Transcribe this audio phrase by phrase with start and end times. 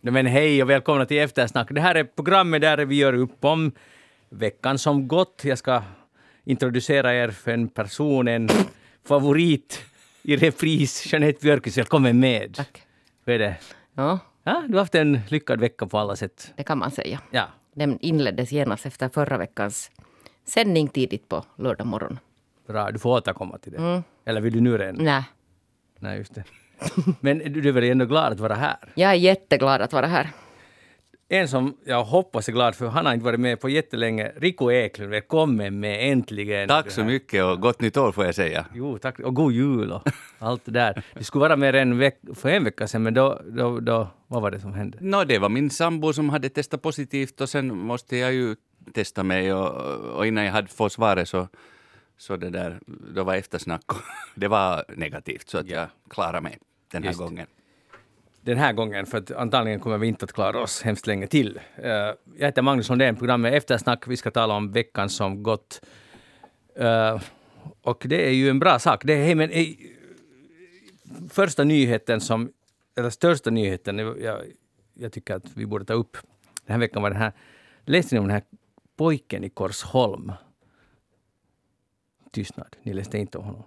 [0.00, 1.68] Men hej och välkomna till Eftersnack.
[1.70, 3.72] Det här är programmet där vi gör upp om
[4.28, 5.42] veckan som gått.
[5.44, 5.82] Jag ska
[6.44, 8.48] introducera er för en person, en
[9.04, 9.82] favorit
[10.22, 11.12] i repris.
[11.12, 12.54] Jeanette Björkis, välkommen med.
[12.54, 12.82] Tack.
[13.24, 13.56] Hur är det?
[13.94, 16.52] Ja, Ja, du har haft en lyckad vecka på alla sätt.
[16.56, 17.20] det kan man säga.
[17.30, 19.90] Ja, Den inleddes genast efter förra veckans
[20.44, 22.18] sändning tidigt på lördag morgon.
[22.68, 22.90] bra.
[22.90, 24.02] Du får återkomma till det.
[24.24, 25.04] Eller vill du nu redan?
[25.04, 25.24] Nej,
[25.98, 26.44] Nej, just det.
[27.20, 28.76] Men du är väl ändå glad att vara här?
[28.94, 30.30] jag är jätteglad att vara här.
[31.32, 34.32] En som jag hoppas är glad för, han har inte varit med på jättelänge.
[34.36, 36.68] Rico Eklund, välkommen med äntligen.
[36.68, 38.66] Tack så mycket och gott nytt år får jag säga.
[38.74, 39.18] Jo, tack.
[39.18, 41.02] Och god jul och allt det där.
[41.14, 44.42] Du skulle vara med en veck, för en vecka sedan, men då, då, då, vad
[44.42, 44.98] var det som hände?
[45.00, 48.56] Nå, det var min sambo som hade testat positivt och sen måste jag ju
[48.94, 49.70] testa mig och,
[50.16, 51.48] och innan jag hade fått svaret så,
[52.18, 52.80] så det där,
[53.14, 54.02] då var eftersnack och
[54.34, 56.58] det var negativt så att jag klarade mig
[56.90, 57.46] den här Just gången.
[58.40, 61.60] Den här gången, för att antagligen kommer vi inte att klara oss hemskt länge till.
[61.76, 64.08] Eh, jag heter Magnus Lundén, programmet Eftersnack.
[64.08, 65.80] Vi ska tala om veckan som gått.
[66.76, 67.20] Eh,
[67.82, 69.04] och det är ju en bra sak.
[69.04, 69.66] Det är, men, eh,
[71.30, 72.52] första nyheten som,
[72.96, 74.40] eller största nyheten, jag,
[74.94, 76.16] jag tycker att vi borde ta upp
[76.70, 77.32] den här veckan var den här,
[77.84, 78.42] läste ni om den här
[78.96, 80.32] pojken i Korsholm?
[82.30, 83.64] Tystnad, ni läste inte om honom.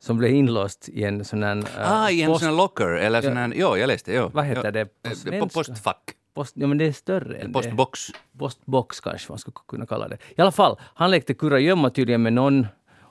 [0.00, 1.56] Som blev inlåst i en sån här...
[1.56, 4.30] eh, Ah, i en post- sån här locker eller sån här, jo jag läste, jo.
[4.34, 5.40] Vad heter det på Eh, svenska?
[5.40, 7.52] På postfack, Post, ja, men det är större än det.
[7.52, 8.00] postbox.
[8.38, 10.18] Postbox kanske man skulle kunna kalla det.
[10.36, 12.66] I alla fall, han lekte kurragömma tydligen med någon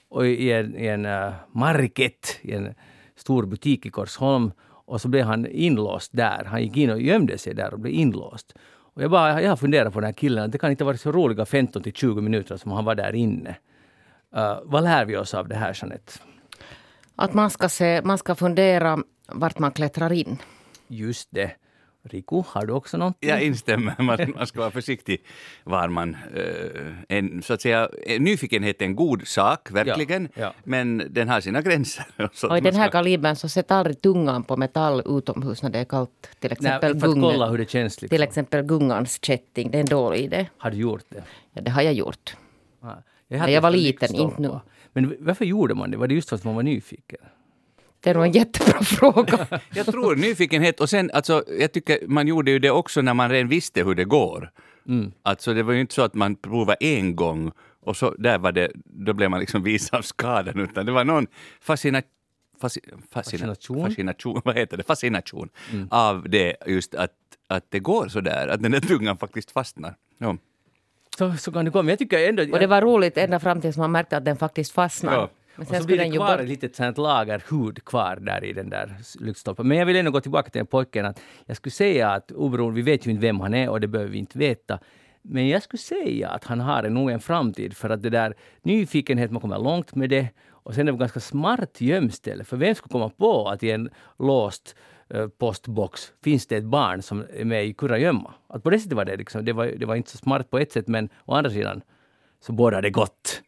[0.10, 2.74] och i en, i en uh, market, i en
[3.16, 4.52] stor butik i Korsholm.
[4.86, 6.46] Och så blev han inlåst där.
[6.46, 8.54] Han gick in och gömde sig där och blev inlåst.
[8.94, 11.02] Och jag, bara, jag har funderat på den här killen, det kan inte ha varit
[11.02, 13.50] så roliga 15 till 20 minuter som han var där inne.
[14.38, 16.12] Uh, vad lär vi oss av det här, Jeanette?
[17.18, 20.38] Att man ska, se, man ska fundera vart man klättrar in.
[20.88, 21.52] Just det.
[22.10, 23.30] Riku, har du också någonting?
[23.30, 25.24] Jag instämmer, man, man ska vara försiktig
[25.64, 26.18] var man...
[26.36, 30.54] eh, en, så att säga, nyfikenhet är en god sak, verkligen, Ja, ja.
[30.64, 32.06] men den har sina gränser.
[32.34, 35.70] Så Och i den här ska- kalibern så sätt aldrig tungan på metall utomhus när
[35.70, 36.30] det är kallt.
[36.40, 38.02] Till exempel, Nej, för kolla hur det känns.
[38.02, 38.16] Liksom.
[38.16, 39.72] till exempel gungans kätting.
[39.72, 40.50] Det är en dålig idé.
[40.58, 41.24] Har du gjort det?
[41.54, 42.36] Ja, det har jag gjort.
[42.82, 43.04] Ja.
[43.28, 44.60] När jag var liten, inte nu.
[44.98, 45.98] Men varför gjorde man det?
[45.98, 47.20] Var det just för att man var nyfiken?
[48.00, 49.48] Det är nog en jättebra fråga.
[49.74, 53.30] Jag tror nyfikenhet och sen, alltså, jag tycker man gjorde ju det också när man
[53.30, 54.52] redan visste hur det går.
[54.88, 55.12] Mm.
[55.24, 58.52] Alltså det var ju inte så att man provade en gång och så där var
[58.52, 61.28] det, då blev man liksom vis av skadan utan det var någon
[61.62, 62.02] fascina,
[62.62, 63.86] fasci, fascina, Fascination?
[63.86, 65.50] fascination, vad heter det, fascination
[65.90, 67.12] av det just att,
[67.48, 69.96] att det går så där, att den där tungan faktiskt fastnar.
[70.18, 70.38] Ja.
[71.18, 71.82] Så, så kan det gå.
[71.82, 72.44] Men jag tycker ändå...
[72.44, 75.18] Och det var roligt ända fram tills man märkte att den faktiskt fastnade.
[75.18, 75.30] Ja.
[75.56, 78.70] Men och så blir det kvar ett litet sånt lager hud kvar där i den
[78.70, 79.68] där lyktstolpen.
[79.68, 81.06] Men jag vill ändå gå tillbaka till den pojken.
[81.06, 83.88] Att jag skulle säga att oberoende, vi vet ju inte vem han är och det
[83.88, 84.80] behöver vi inte veta.
[85.22, 89.32] Men jag skulle säga att han har nog en framtid för att det där nyfikenhet,
[89.32, 90.28] man kommer långt med det.
[90.50, 92.44] Och sen är det ganska smart gömställe.
[92.44, 93.90] För vem skulle komma på att i en
[94.20, 94.76] låst
[95.38, 98.34] postbox finns det ett barn som är med i kurragömma?
[98.48, 100.60] Att på det sättet var det liksom, det var, det var inte så smart på
[100.60, 101.82] ett sätt men å andra sidan
[102.40, 103.42] så båda det gott.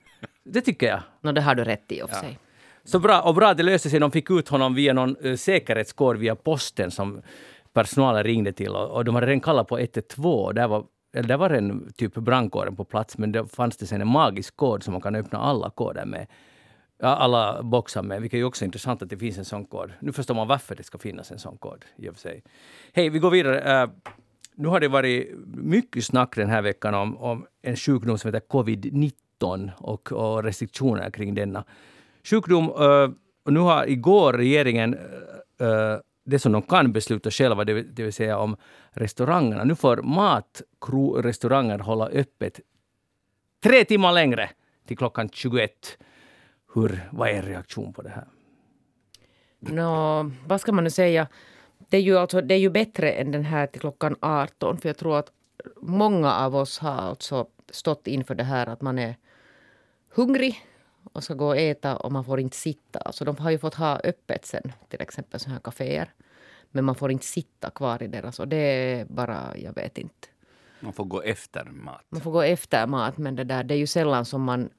[0.43, 1.01] Det tycker jag.
[1.21, 2.39] Nå, det har du rätt i och för sig.
[2.83, 3.99] Så bra, och bra det löste sig.
[3.99, 7.21] De fick ut honom via någon uh, säkerhetskod via posten som
[7.73, 8.69] personalen ringde till.
[8.69, 10.55] Och, och de hade redan kallat på 112.
[10.55, 14.07] Där var, där var en typ brandkåren på plats, men det fanns det sen en
[14.07, 16.27] magisk kod som man kan öppna alla koder med.
[17.01, 19.91] Ja, alla boxar med, vilket är också intressant att det finns en sån kod.
[19.99, 22.43] Nu förstår man varför det ska finnas en sån kod i och för sig.
[22.93, 23.83] Hej, vi går vidare.
[23.83, 23.91] Uh,
[24.55, 28.47] nu har det varit mycket snack den här veckan om, om en sjukdom som heter
[28.47, 31.63] covid-19 och, och restriktioner kring denna
[32.23, 32.69] sjukdom.
[32.69, 33.09] Uh,
[33.45, 34.93] och nu har igår regeringen
[35.61, 38.57] uh, det som de kan besluta själva, det, vill- det vill säga om
[38.91, 39.63] restaurangerna.
[39.63, 42.59] Nu får matrestauranger hålla öppet
[43.63, 44.49] tre timmar längre
[44.87, 45.97] till klockan 21.
[46.73, 48.27] Hur, vad är er reaktion på det här?
[49.59, 51.27] Nå, vad ska man nu säga?
[51.89, 54.77] Det är, ju alltså, det är ju bättre än den här till klockan 18.
[54.77, 55.31] För jag tror att
[55.81, 59.15] många av oss har alltså stått inför det här att man är
[60.09, 60.65] hungrig
[61.13, 62.99] och ska gå och äta och man får inte sitta.
[62.99, 66.13] Alltså de har ju fått ha öppet sen, till exempel så här kaféer.
[66.71, 68.39] Men man får inte sitta kvar i deras.
[68.39, 70.27] Och det är bara, jag vet inte.
[70.79, 72.05] Man får gå efter mat.
[72.09, 74.69] Man får gå efter mat, men det, där, det är ju sällan som man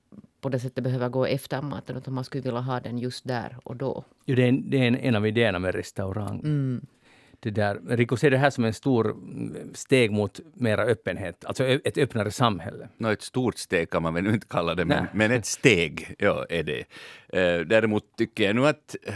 [0.40, 1.96] på det sättet behöver gå efter maten.
[1.96, 4.04] Utan man skulle vilja ha den just där och då.
[4.26, 6.40] Jo, det är, en, det är en, en av idéerna med restaurang.
[7.42, 11.64] Det där, Rico ser det här som en stor mm, steg mot mera öppenhet, alltså
[11.64, 12.88] ett öppnare samhälle.
[12.96, 16.46] Nå, ett stort steg kan man väl inte kalla det, men, men ett steg ja,
[16.48, 16.80] är det.
[17.28, 19.14] Eh, däremot tycker jag nu att eh,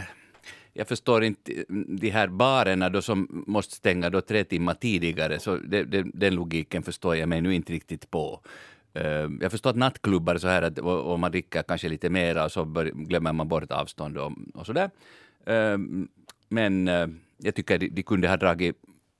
[0.73, 5.57] jag förstår inte de här barerna då som måste stänga då tre timmar tidigare, så
[5.57, 8.41] det, det, den logiken förstår jag mig nu inte riktigt på.
[8.95, 12.65] Eh, jag förstår att nattklubbar så här att om man dricker kanske lite mera så
[12.65, 14.89] bör, glömmer man bort avstånd och, och sådär.
[15.45, 15.77] Eh,
[16.49, 17.07] men eh,
[17.37, 18.75] jag tycker de, de kunde ha dragit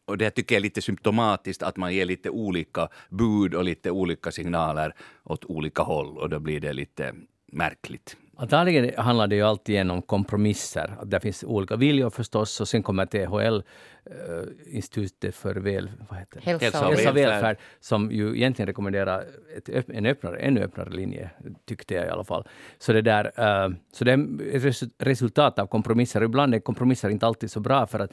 [0.05, 3.91] och det tycker jag är lite symptomatiskt att man ger lite olika bud och lite
[3.91, 4.93] olika signaler
[5.23, 7.13] åt olika håll och då blir det lite
[7.51, 8.17] märkligt.
[8.37, 10.95] Antagligen handlar det ju alltid om kompromisser.
[10.99, 16.19] Att det finns olika viljor förstås och sen kommer THL, uh, Institutet för väl, vad
[16.19, 16.45] heter det?
[16.45, 19.23] Hälsa, och Hälsa och välfärd, som ju egentligen rekommenderar
[19.57, 21.29] ett, en öppnare, ännu öppnare linje,
[21.65, 22.47] tyckte jag i alla fall.
[22.77, 26.23] Så det, där, uh, så det är ett resultat av kompromisser.
[26.23, 28.11] Ibland är kompromisser inte alltid så bra för att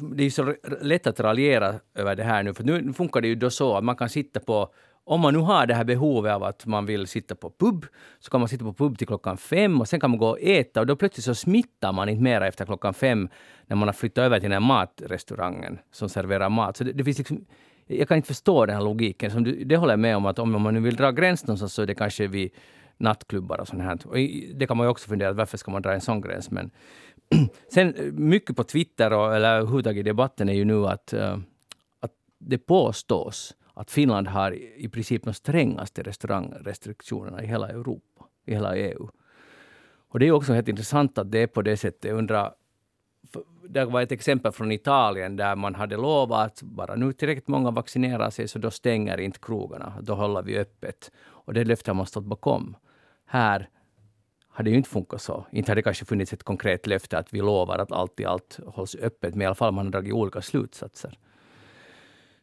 [0.00, 3.34] det är så lätt att raljera över det här nu, för nu funkar det ju
[3.34, 4.72] då så att man kan sitta på
[5.04, 7.86] om man nu har det här behovet av att man vill sitta på pub,
[8.18, 10.40] så kan man sitta på pub till klockan fem och sen kan man gå och
[10.40, 13.28] äta och då plötsligt så smittar man inte mera efter klockan fem
[13.66, 16.76] när man har flyttat över till den här matrestaurangen som serverar mat.
[16.76, 17.44] Så det, det finns liksom,
[17.86, 19.30] jag kan inte förstå den här logiken.
[19.30, 21.74] Som du, det håller jag med om att om man nu vill dra gräns någonstans
[21.74, 22.50] så är det kanske vid
[22.96, 23.98] nattklubbar och sånt här.
[24.04, 24.16] Och
[24.54, 26.50] det kan man ju också fundera varför ska man dra en sån gräns?
[26.50, 26.70] Men
[27.72, 31.38] sen eh, mycket på Twitter och eller överhuvudtaget i debatten är ju nu att, eh,
[32.00, 38.54] att det påstås att Finland har i princip de strängaste restaurangrestriktionerna i hela Europa, i
[38.54, 39.08] hela EU.
[40.08, 42.04] Och det är också helt intressant att det är på det sättet.
[42.04, 42.54] Jag undrar,
[43.68, 47.70] det var ett exempel från Italien där man hade lovat att bara nu tillräckligt många
[47.70, 49.94] vaccinerar sig så då stänger inte krogarna.
[50.02, 51.10] Då håller vi öppet.
[51.22, 52.76] Och det löftet har man stått bakom.
[53.26, 53.68] Här
[54.48, 55.46] har det ju inte funkat så.
[55.52, 58.60] Inte har det kanske funnits ett konkret löfte att vi lovar att allt i allt
[58.66, 61.18] hålls öppet, men i alla fall man har dragit olika slutsatser.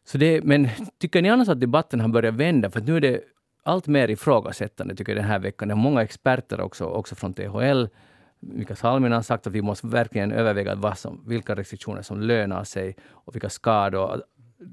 [0.08, 0.68] Så det, men
[0.98, 2.70] tycker ni annars att debatten har börjat vända?
[2.70, 3.20] För nu är det
[3.62, 5.68] allt mer ifrågasättande tycker jag den här veckan.
[5.68, 7.84] Det är många experter också, också från THL.
[8.40, 12.64] Mikael Salminen har sagt att vi måste verkligen överväga vad som, vilka restriktioner som lönar
[12.64, 14.22] sig och vilka skador.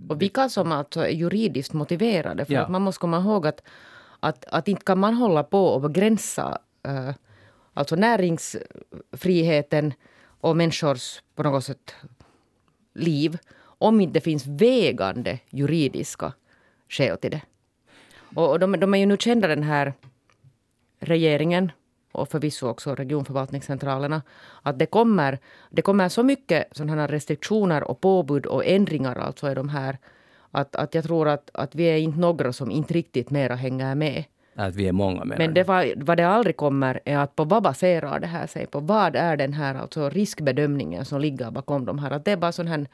[0.09, 2.45] Och vilka som alltså är juridiskt motiverade.
[2.45, 2.61] För ja.
[2.61, 3.61] att man måste komma ihåg att,
[4.19, 6.57] att, att inte kan man hålla på och begränsa
[6.87, 7.11] uh,
[7.73, 9.93] alltså näringsfriheten
[10.41, 11.95] och människors på något sätt
[12.93, 13.37] liv
[13.77, 16.33] om inte det finns vägande juridiska
[16.89, 17.41] skäl till det.
[18.35, 19.93] Och de, de är ju nu kända, den här
[20.99, 21.71] regeringen
[22.11, 24.21] och förvisso också regionförvaltningscentralerna,
[24.61, 25.39] att det kommer,
[25.69, 29.97] det kommer så mycket sådana restriktioner och påbud och ändringar alltså i de här,
[30.51, 33.95] att, att jag tror att, att vi är inte några som inte riktigt mera hänger
[33.95, 34.23] med.
[34.55, 37.63] Att vi är många Men det var, vad det aldrig kommer är att på vad
[37.63, 38.79] baserar det här sig på?
[38.79, 42.11] Vad är den här alltså riskbedömningen som ligger bakom de här?
[42.11, 42.87] Att det är bara sån här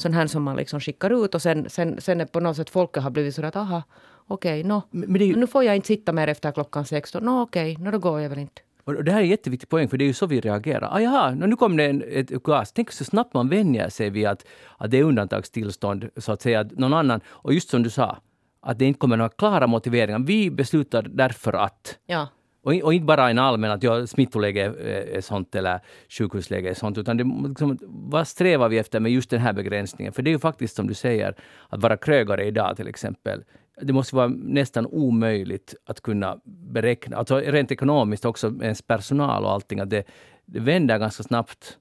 [0.00, 2.70] sån här som man liksom skickar ut och sen, sen, sen är på något sätt
[2.70, 3.82] folket har blivit så att aha,
[4.26, 5.36] okej, okay, no, ju...
[5.36, 7.24] nu får jag inte sitta mer efter klockan 16.
[7.24, 8.62] No, okej, okay, no, då går jag väl inte.
[8.84, 10.88] Och det här är en jätteviktig poäng, för det är ju så vi reagerar.
[10.92, 12.72] Ah, jaha, nu kom det en, ett ukas.
[12.72, 14.46] Tänk så snabbt man vänjer sig vid att,
[14.78, 16.60] att det är undantagstillstånd, så att säga.
[16.60, 18.18] Att någon annan, och just som du sa,
[18.60, 20.18] att det inte kommer några klara motiveringar.
[20.18, 21.98] Vi beslutar därför att.
[22.06, 22.28] Ja.
[22.62, 24.64] Och, och inte bara en allmän att ja, smittoläge
[25.16, 29.30] är sånt eller sjukhusläge är sånt, utan det, liksom, vad strävar vi efter med just
[29.30, 30.12] den här begränsningen?
[30.12, 31.34] För det är ju faktiskt som du säger,
[31.68, 33.44] att vara krögare idag till exempel,
[33.82, 39.52] det måste vara nästan omöjligt att kunna beräkna, alltså rent ekonomiskt också, ens personal och
[39.52, 40.04] allting, att det,
[40.46, 41.78] det vänder ganska snabbt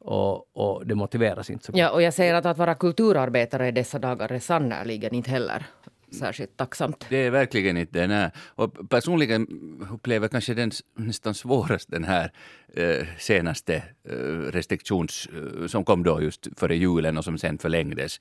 [0.00, 3.72] och, och, det motiveras inte så Ja, och jag säger att att vara kulturarbetare i
[3.72, 5.66] dessa dagar är sannerligen inte heller
[6.10, 7.06] särskilt tacksamt.
[7.08, 8.30] Det är verkligen inte det.
[8.38, 9.46] Och personligen
[9.92, 12.32] upplever jag kanske den nästan svårast den här
[12.74, 13.74] eh, senaste
[14.08, 14.14] eh,
[14.52, 18.20] restriktions eh, som kom då just före julen och som sen förlängdes.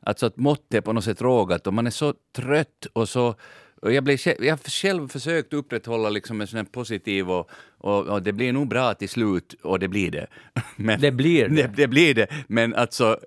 [0.00, 3.34] Alltså att måttet är på något sätt rågat och man är så trött och så
[3.82, 8.22] och jag, blev, jag har själv försökt upprätthålla liksom en sån positiv och, och, och,
[8.22, 10.26] det blir nog bra till slut och det blir det.
[10.76, 11.54] Men, det blir det.
[11.62, 11.76] det.
[11.76, 11.88] det.
[11.88, 12.26] blir det.
[12.48, 13.18] Men alltså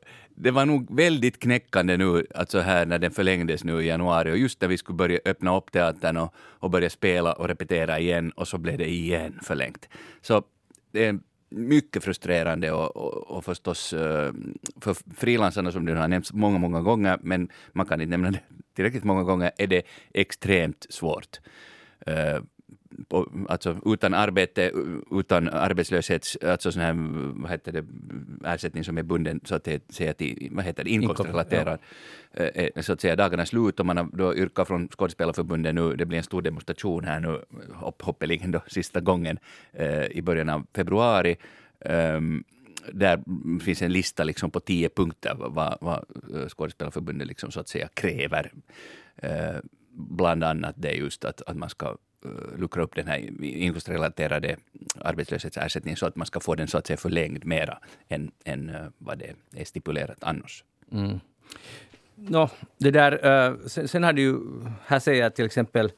[0.44, 4.38] det var nog väldigt knäckande nu, alltså här när den förlängdes nu i januari och
[4.38, 8.32] just när vi skulle börja öppna upp teatern och, och börja spela och repetera igen
[8.32, 9.90] och så blev det igen förlängt.
[10.22, 10.44] Så
[10.92, 11.20] det är
[11.50, 14.34] mycket frustrerande och, och, och förstås eh,
[14.82, 18.40] för frilansarna som du har nämnt många, många gånger, men man kan inte nämna det
[18.76, 19.84] tillräckligt många gånger, är det
[20.14, 21.40] extremt svårt.
[22.06, 22.40] Eh,
[23.48, 24.72] Alltså utan arbete,
[25.12, 26.94] utan arbetslöshets, alltså sån här,
[27.42, 27.86] vad heter det,
[28.46, 31.80] ersättning som är bunden så att säga till, vad heter det, inkomstrelaterad,
[32.32, 32.44] ja.
[32.44, 35.96] Eh, eh, så att säga dagarnas slut och man har då yrkat från Skådespelarförbundet nu,
[35.96, 37.42] det blir en stor demonstration här nu,
[37.74, 39.40] hoppeligen då sista gången
[39.74, 41.36] eh, i början av februari.
[41.80, 42.44] Um,
[42.92, 43.24] där
[43.60, 46.06] finns en lista liksom på tio punkter vad, vad
[46.50, 48.52] Skådespelarförbundet liksom så att säga kräver.
[49.24, 49.60] Uh,
[49.94, 54.56] bland annat det just att, att man ska Eh, Eh, luckra upp den här inkomstrelaterade
[55.00, 58.82] arbetslöshetsersättningen så att man ska få den så att säga förlängd mera än, än eh,
[58.98, 60.64] vad det är stipulerat annars.
[60.92, 61.20] Mm.
[62.16, 64.38] No, det där, eh, sen, sen har du ju,
[64.86, 65.92] här säger jag till exempel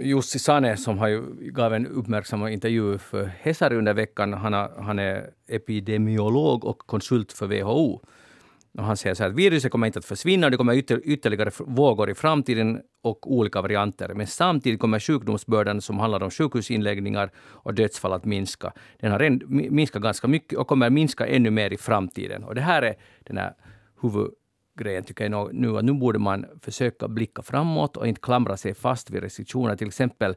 [0.00, 4.32] Jussi Sane som har ju, gav en uppmärksammad intervju för Hesari under veckan.
[4.32, 8.00] Han, har, han är epidemiolog och konsult för WHO.
[8.78, 11.50] Och han säger så här att viruset kommer inte att försvinna, det kommer ytter, ytterligare
[11.58, 14.14] vågor i framtiden och olika varianter.
[14.14, 18.72] Men samtidigt kommer sjukdomsbördan som handlar om sjukhusinläggningar och dödsfall att minska.
[19.00, 22.44] Den har minskat ganska mycket och kommer minska ännu mer i framtiden.
[22.44, 23.54] Och det här är den här
[24.00, 28.74] huvudgrejen tycker jag nu, att nu borde man försöka blicka framåt och inte klamra sig
[28.74, 29.76] fast vid restriktioner.
[29.76, 30.34] Till exempel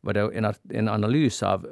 [0.00, 1.66] var det en, en analys av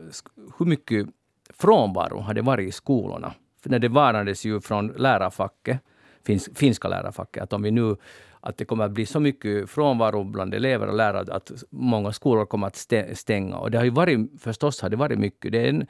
[0.58, 1.06] hur mycket
[1.54, 3.34] frånvaro hade varit i skolorna.
[3.62, 5.80] För när det varnades ju från lärarfacket
[6.26, 7.96] finns, finska lärarfacket, att om vi nu
[8.40, 12.46] att det kommer att bli så mycket frånvaro bland elever och lärare att många skolor
[12.46, 13.56] kommer att stänga.
[13.56, 15.52] Och det har ju varit, förstås har det varit mycket.
[15.52, 15.86] Det är en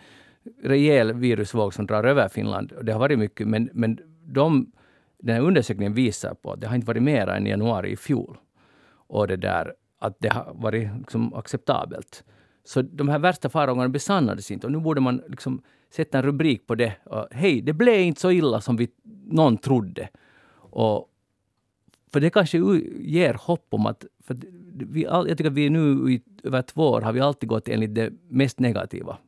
[0.62, 2.72] rejäl virusvåg som drar över Finland.
[2.72, 4.72] Och det har varit mycket, men, men de,
[5.18, 7.96] den här undersökningen visar på att det har inte varit mer än i januari i
[7.96, 8.36] fjol.
[9.08, 12.24] Och det där att det har varit liksom acceptabelt.
[12.64, 14.66] Så de här värsta farhågorna besannades inte.
[14.66, 16.92] Och nu borde man liksom sätta en rubrik på det.
[17.30, 18.88] Hej, det blev inte så illa som vi,
[19.26, 20.08] någon trodde.
[20.76, 21.11] Och,
[22.12, 22.59] för det kanske
[23.00, 24.04] ger hopp om att...
[24.26, 24.37] För
[24.73, 27.95] vi, jag tycker att vi nu i över två år har vi alltid gått enligt
[27.95, 29.18] det mest negativa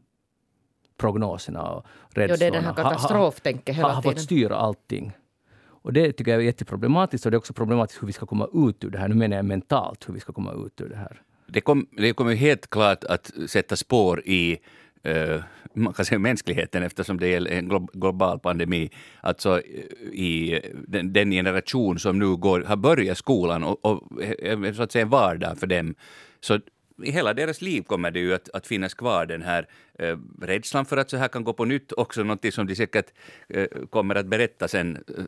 [0.97, 2.33] prognoserna och rädslorna.
[2.33, 3.95] Ja, det är den här katastroftänket hela tiden.
[3.95, 5.13] Har fått styra allting.
[5.61, 8.49] Och det tycker jag är jätteproblematiskt och det är också problematiskt hur vi ska komma
[8.55, 9.09] ut ur det här.
[9.09, 11.23] Nu menar jag mentalt hur vi ska komma ut ur det här.
[11.47, 14.59] Det, kom, det kommer helt klart att sätta spår i
[15.03, 15.43] Eh,
[15.75, 18.91] man kan säga mänskligheten eftersom det är en global pandemi.
[19.21, 24.73] Alltså eh, i den, den generation som nu går, har börjat skolan och, och eh,
[24.73, 25.95] så att säga en vardag för dem.
[26.41, 26.61] Så
[27.03, 29.67] i hela deras liv kommer det ju att, att finnas kvar den här
[29.99, 31.93] eh, rädslan för att så här kan gå på nytt.
[31.93, 33.07] Också någonting som de säkert
[33.49, 34.97] eh, kommer att berätta sen.
[34.97, 35.25] Eh,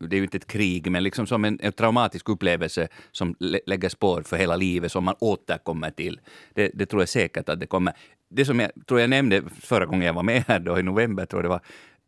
[0.00, 3.60] det är ju inte ett krig, men liksom som en, en traumatisk upplevelse som lä
[3.66, 6.20] lägger spår för hela livet, som man återkommer till.
[6.54, 7.92] Det, det, tror jag säkert att det kommer.
[8.30, 11.26] Det som jag tror jag nämnde förra gången jag var med här då i november,
[11.26, 11.60] tror jag det var,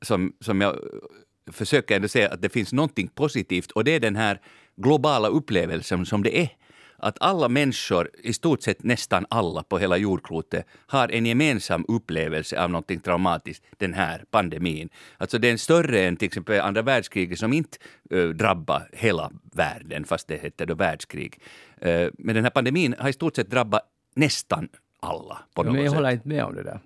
[0.02, 4.00] som, som jag eh, försöker ändå säga att det finns någonting positivt och det är
[4.00, 4.40] den här
[4.76, 6.48] globala upplevelsen som det är
[6.98, 12.62] att alla människor, i stort sett nästan alla på hela jordklotet, har en gemensam upplevelse
[12.62, 14.88] av någonting traumatiskt, den här pandemin.
[15.18, 17.78] Alltså den är större än till exempel andra världskriget som inte
[18.12, 21.40] uh, drabbar hela världen, fast det hette då världskrig.
[21.86, 23.82] Uh, men den här pandemin har i stort sett drabbat
[24.14, 24.68] nästan
[25.00, 25.96] alla på något men jag sätt.
[25.96, 26.80] håller inte med om det där.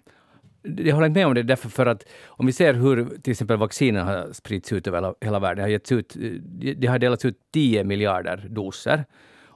[0.62, 3.56] Jag håller inte med om det därför för att om vi ser hur till exempel
[3.56, 5.56] vaccinen har spridits ut över hela världen.
[5.56, 6.16] Det har, getts ut,
[6.76, 9.04] det har delats ut 10 miljarder doser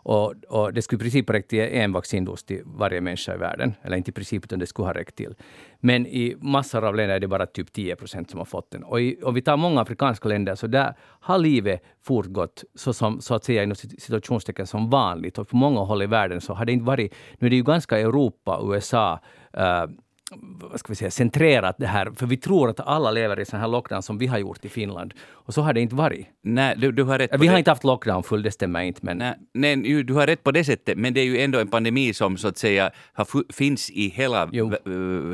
[0.04, 3.75] och, och, det skulle i princip räcka till en vaccindos till varje människa i världen.
[3.82, 5.34] Eller inte i princip, utan det skulle ha räckt till.
[5.80, 8.84] Men i massor av länder är det bara typ 10 procent som har fått den.
[8.84, 13.20] Och i, om vi tar många afrikanska länder, så där har livet fortgått så, som,
[13.20, 15.38] så att säga inom situationstecken som vanligt.
[15.38, 17.14] Och på många håll i världen så har det inte varit...
[17.38, 19.20] Nu är det ju ganska Europa, USA,
[19.58, 19.94] uh,
[20.31, 22.11] vad ska vi säga, centrerat det här.
[22.16, 24.69] För vi tror att alla lever i sån här lockdown som vi har gjort i
[24.69, 25.14] Finland.
[25.26, 26.26] Och så har det inte varit.
[26.43, 27.59] Nej, du, du har rätt vi har det.
[27.59, 29.00] inte haft lockdown full, det stämmer inte.
[29.02, 29.19] Men...
[29.19, 32.14] Nej, nej, du har rätt på det sättet, men det är ju ändå en pandemi
[32.14, 34.47] som så att säga har, finns i hela,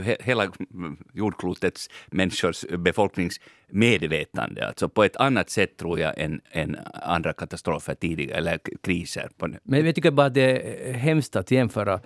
[0.03, 0.53] he, hela
[1.13, 4.67] jordklotets människors befolkningsmedvetande.
[4.67, 9.29] Alltså på ett annat sätt tror jag än, än andra katastrofer tidigare, eller kriser.
[9.63, 12.01] Men jag tycker bara att det är hemskt att jämföra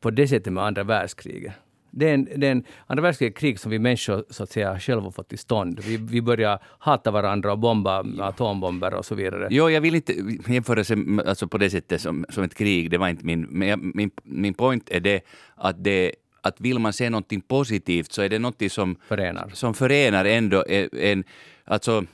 [0.00, 1.52] på det sättet med andra världskriget.
[1.90, 4.80] Det är, en, det är en andra världskriget krig som vi människor så att säga
[4.80, 5.80] själva fått till stånd.
[5.80, 9.48] Vi, vi börjar hata varandra och bomba med atombomber och så vidare.
[9.50, 10.14] Jo, jag vill inte
[10.48, 12.90] jämföra sig alltså på det sättet som, som ett krig.
[12.90, 13.40] Det var inte min...
[13.50, 15.20] Men min, min point är det
[15.54, 19.74] att det att vill man se någonting positivt så är det någonting som förenar, som
[19.74, 21.24] förenar ändå en...
[21.64, 22.04] Alltså,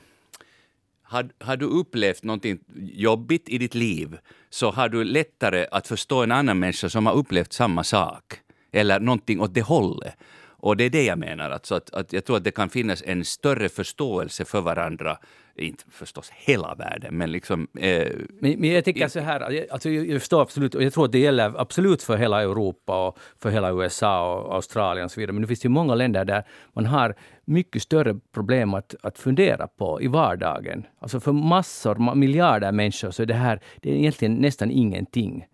[1.01, 4.17] har, har du upplevt någonting jobbigt i ditt liv
[4.49, 8.39] så har du lättare att förstå en annan människa som har upplevt samma sak
[8.77, 10.13] eller någonting åt det hållet.
[10.59, 13.03] Och det är det jag menar, alltså att, att jag tror att det kan finnas
[13.05, 15.17] en större förståelse för varandra,
[15.55, 17.67] inte förstås hela världen, men liksom...
[17.79, 18.07] Eh,
[18.39, 21.11] men, men, jag tycker så här, alltså jag, jag förstår absolut, och jag tror att
[21.11, 25.33] det gäller absolut för hela Europa och för hela USA och Australien och så vidare,
[25.33, 26.43] men det finns ju många länder där
[26.73, 27.15] man har
[27.45, 30.85] mycket större problem att, att fundera på i vardagen.
[30.99, 35.45] Alltså för massor, miljarder människor, så är det här det är egentligen nästan ingenting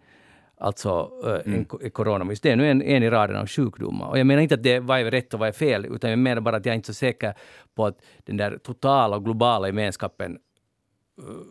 [0.64, 1.12] alltså
[1.46, 1.66] en, mm.
[1.92, 2.42] coronavirus.
[2.42, 4.08] Det är nu en, en i raden av sjukdomar.
[4.08, 6.20] Och jag menar inte att det vad är rätt och vad är fel, utan jag
[6.20, 7.34] menar bara att jag är inte så säker
[7.76, 10.38] på att den där totala och globala gemenskapen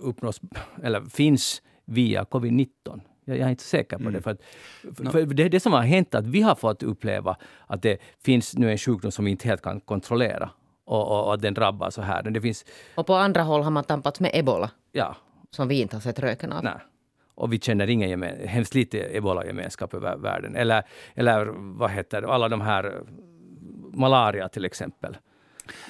[0.01, 0.41] uppnås,
[0.83, 3.01] eller finns via covid-19.
[3.25, 4.23] Jag, jag är inte säker på det.
[4.23, 4.41] För, att,
[5.13, 8.57] för det, det som har hänt är att vi har fått uppleva att det finns
[8.57, 10.51] nu en sjukdom som vi inte helt kan kontrollera.
[10.85, 12.23] Och, och, och att den drabbar så här.
[12.23, 12.65] Det finns,
[12.95, 15.17] Och på andra håll har man tampats med ebola, ja,
[15.51, 16.65] som vi inte har sett röken av.
[16.65, 16.75] nej.
[17.35, 20.57] Och vi känner ingen gemen, hemskt lite ebola-gemenskap över världen.
[20.57, 20.83] Eller,
[21.15, 21.47] eller
[21.79, 22.93] vad heter det, alla de här eh,
[23.93, 25.17] malaria till exempel.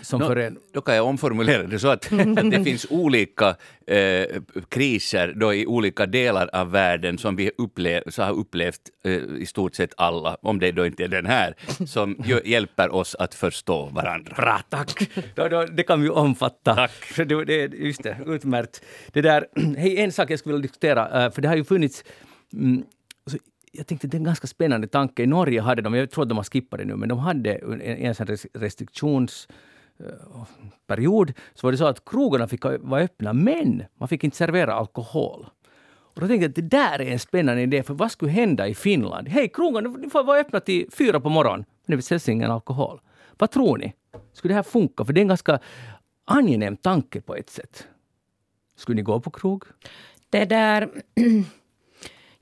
[0.02, 3.56] Som Nå, för en, Då kan jag omformulera det så att, att det finns olika
[3.86, 4.24] eh,
[4.68, 9.46] kriser då i olika delar av världen som vi upplev, så har upplevt eh, i
[9.46, 11.54] stort sett alla, om det då inte är den här,
[11.86, 14.34] som hjälper oss att förstå varandra.
[14.36, 15.10] Bra, tack!
[15.34, 16.74] Då, då, det kan vi omfatta.
[16.74, 17.16] Tack.
[17.16, 18.82] Det, det, just det, utmärkt.
[19.12, 22.04] Det där, hej, en sak jag skulle vilja diskutera, eh, för det har ju funnits...
[22.52, 22.84] Mm,
[23.72, 25.22] jag tänkte det är en ganska spännande tanke.
[25.22, 27.54] I Norge hade de, jag tror att de har skippat det nu, men de hade
[27.54, 29.48] en, en sån restriktions
[30.00, 30.44] eh,
[30.86, 34.74] period så var det så att krogarna fick vara öppna, men man fick inte servera
[34.74, 35.46] alkohol.
[36.14, 38.68] Och då tänkte jag att det där är en spännande idé, för vad skulle hända
[38.68, 39.28] i Finland?
[39.28, 43.00] Hej, krogarna ni får vara öppna till fyra på morgonen, men det säljs ingen alkohol.
[43.38, 43.92] Vad tror ni?
[44.32, 45.04] Skulle det här funka?
[45.04, 45.58] För det är en ganska
[46.24, 47.88] angenäm tanke på ett sätt.
[48.76, 49.64] Skulle ni gå på krog?
[50.30, 50.90] Det där...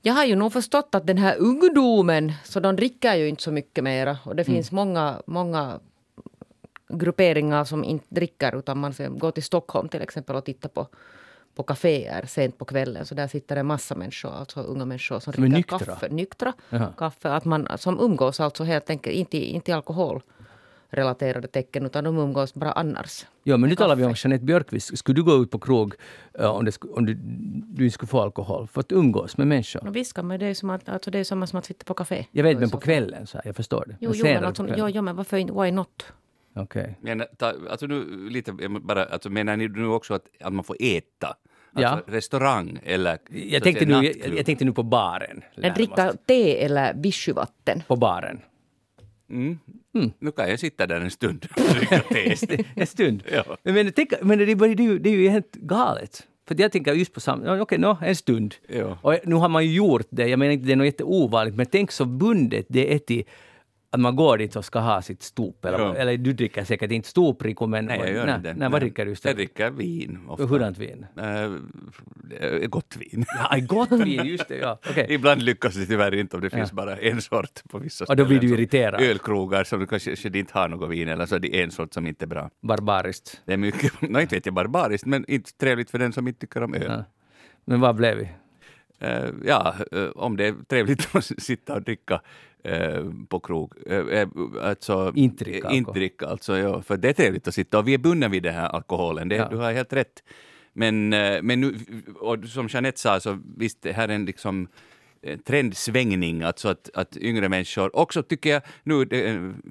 [0.01, 3.51] Jag har ju nog förstått att den här ungdomen, så de dricker ju inte så
[3.51, 4.17] mycket mera.
[4.23, 5.79] Och det finns många, många
[6.87, 10.87] grupperingar som inte dricker utan man går till Stockholm till exempel och tittar på,
[11.55, 13.05] på kaféer sent på kvällen.
[13.05, 15.79] Så där sitter en massa människor, alltså unga människor som dricker nyktra?
[15.79, 16.09] kaffe.
[16.09, 16.53] Nyktra.
[16.69, 16.93] Jaha.
[16.97, 17.29] Kaffe.
[17.29, 19.73] Att man som umgås alltså helt enkelt, inte, inte i
[20.91, 23.25] alkoholrelaterade tecken utan de umgås bara annars.
[23.43, 24.13] Ja, men nu talar vi om.
[24.17, 24.97] Jeanette Björkqvist.
[24.97, 25.93] Skulle du gå ut på krog
[26.39, 27.13] eh, om, det, om du,
[27.75, 29.87] du inte skulle få alkohol för att umgås med människor?
[29.87, 31.83] Och visst kan man, det är som att, alltså det är samma som att sitta
[31.85, 32.25] på café.
[32.31, 33.95] Jag vet, men på kvällen, så här, jag förstår det.
[33.99, 35.53] Jo, jo, men, alltså, jo, jo, men varför inte?
[35.53, 36.05] Why not?
[36.55, 36.97] Okej.
[37.01, 40.53] Men, ta, alltså nu, lite, jag må- bara, alltså, menar ni nu också att, att
[40.53, 41.27] man får äta?
[41.73, 42.13] Alltså Ja.
[42.13, 45.41] restaurang eller Jag tänkte, nu, jag, jag tänkte nu på baren.
[45.75, 47.83] Dricka te eller vichyvatten.
[47.87, 48.41] På baren.
[49.31, 50.11] Mm.
[50.19, 51.47] Nu kan jag sitta där en stund
[52.75, 53.23] en stund.
[53.31, 53.57] Ja.
[53.63, 56.27] Men, tänk, men det, det, ju, det är ju helt galet.
[56.47, 57.61] För jag tänker just på samma...
[57.61, 58.55] Okej, nå, en stund.
[58.67, 58.97] Ja.
[59.01, 60.27] Och nu har man ju gjort det.
[60.27, 63.23] Jag menar inte det är något jätteovanligt, men tänk så bundet det är till
[63.93, 65.53] att man går dit och ska ha sitt stop.
[65.65, 65.95] Eller, Ja.
[65.95, 67.85] eller du dricker säkert inte stop-Rico, men...
[67.85, 68.59] Nej, jag gör nej, inte det.
[68.59, 69.37] Nej, vad dricker du Jag istället?
[69.37, 70.19] dricker vin.
[70.27, 70.45] Ofta.
[70.45, 71.05] Hurdant vin?
[72.39, 73.25] Eh, gott vin.
[73.49, 74.57] Ja, gott vin, just det.
[74.57, 74.79] Ja.
[74.89, 75.05] Okej.
[75.09, 78.25] Ibland lyckas det tyvärr inte om det finns bara en sort på vissa Och då
[78.25, 78.59] blir du ställen.
[78.59, 79.01] irriterad.
[79.01, 82.07] Ölkrogar som kanske, kanske inte har något vin eller så är det en sort som
[82.07, 82.49] inte är bra.
[82.61, 83.41] Barbariskt.
[83.45, 86.39] Det är mycket, nej, inte vet jag barbariskt, men inte trevligt för den som inte
[86.39, 86.83] tycker om öl.
[86.87, 87.03] Ja.
[87.65, 88.29] Men vad blev vi?
[88.99, 92.21] Eh, ja, eh, om det är trevligt att sitta och dricka
[92.63, 93.73] eh, på krog.
[94.61, 95.95] Alltså, Inte dricka eh, Inte alkohol.
[95.99, 98.53] dricka, alltså, ja, för det är trevligt att sitta och vi är bundna vid den
[98.53, 99.47] här alkoholen, det, Ja.
[99.49, 100.23] du har helt rätt.
[100.73, 101.75] Men, eh, men nu,
[102.19, 104.67] och som Jeanette sa, så visst, det här är en liksom
[105.21, 109.61] eh, trendsvängning, alltså att, att yngre människor, också tycker jag nu, det en,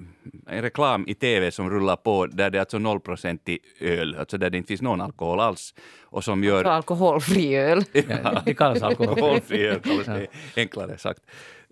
[0.47, 4.57] reklam i tv som rullar på där det är alltså 0% öl, alltså där det
[4.57, 5.73] inte finns någon alkohol alls,
[6.03, 7.83] och som gör Alkoholfri öl.
[8.23, 9.09] Ja, det kallas alkohol.
[9.13, 11.21] alkoholfri öl kallas det, enklare sagt.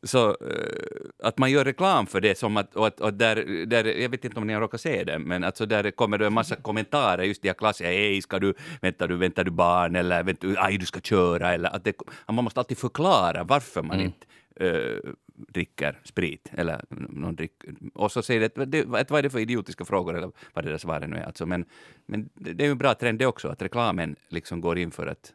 [0.04, 3.86] Så eh, att man gör reklam för det som att, och att och där, där,
[3.86, 6.34] jag vet inte om ni har råkat se det, men alltså där kommer det en
[6.34, 10.24] massa kommentarer, just de här klassiska, hej, ska du, väntar du, väntar du barn, eller
[10.24, 11.96] väntar du, aj, du ska köra, eller att, det,
[12.28, 18.22] man måste alltid förklara varför man inte eh, dricker sprit, eller någon drick, och så
[18.22, 21.18] säger det, det, vad är det för idiotiska frågor, eller vad det där svaret nu
[21.18, 21.66] är, alltså, men,
[22.06, 25.08] men det är ju en bra trend det också, att reklamen liksom går in för
[25.08, 25.34] att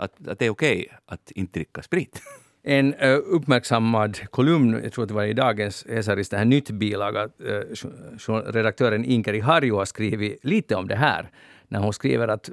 [0.00, 2.22] att, att det är okej att inte dricka sprit.
[2.62, 6.70] En uh, uppmärksammad kolumn, jag tror att det var i dagens Hesaris, det här nytt
[6.70, 11.30] bilaga, uh, redaktören Inkeri Harju har skrivit lite om det här,
[11.68, 12.50] när hon skriver att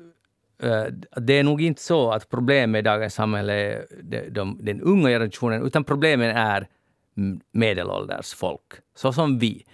[0.64, 0.84] uh,
[1.22, 5.10] det är nog inte så att problemet i dagens samhälle är de, de, den unga
[5.10, 6.68] generationen, utan problemen är
[7.52, 9.66] medelålders folk, så som vi.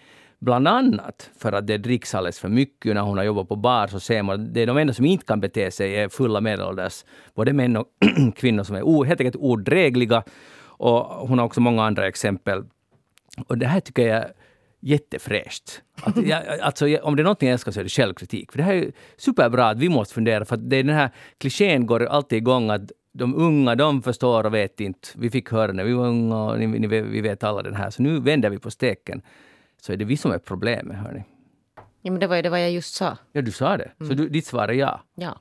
[0.43, 2.95] Bland annat för att det dricks alldeles för mycket.
[2.95, 5.25] När hon har jobbat på bar så ser man det är de enda som inte
[5.25, 7.88] kan bete sig är fulla medelålders, både män och
[8.36, 10.23] kvinnor som är o, helt enkelt odrägliga.
[10.62, 12.63] Och hon har också många andra exempel.
[13.47, 14.32] Och det här tycker jag är
[14.79, 15.82] jättefräscht.
[16.01, 18.51] Att, jag, alltså, om det är någonting jag älskar så är det självkritik.
[18.51, 21.10] För det här är superbra att vi måste fundera, för att det är den här
[21.38, 25.08] klichén går alltid igång att de unga, de förstår och vet inte.
[25.15, 27.89] Vi fick höra när vi var unga och ni, ni, vi vet alla den här.
[27.89, 29.21] Så nu vänder vi på steken.
[29.86, 31.24] Så är det vi som är problemet, hörni.
[32.02, 33.17] Ja, men det var ju det vad jag just sa.
[33.32, 33.91] Ja, du sa det.
[33.98, 35.02] Så du, ditt svar är ja.
[35.15, 35.39] Ja.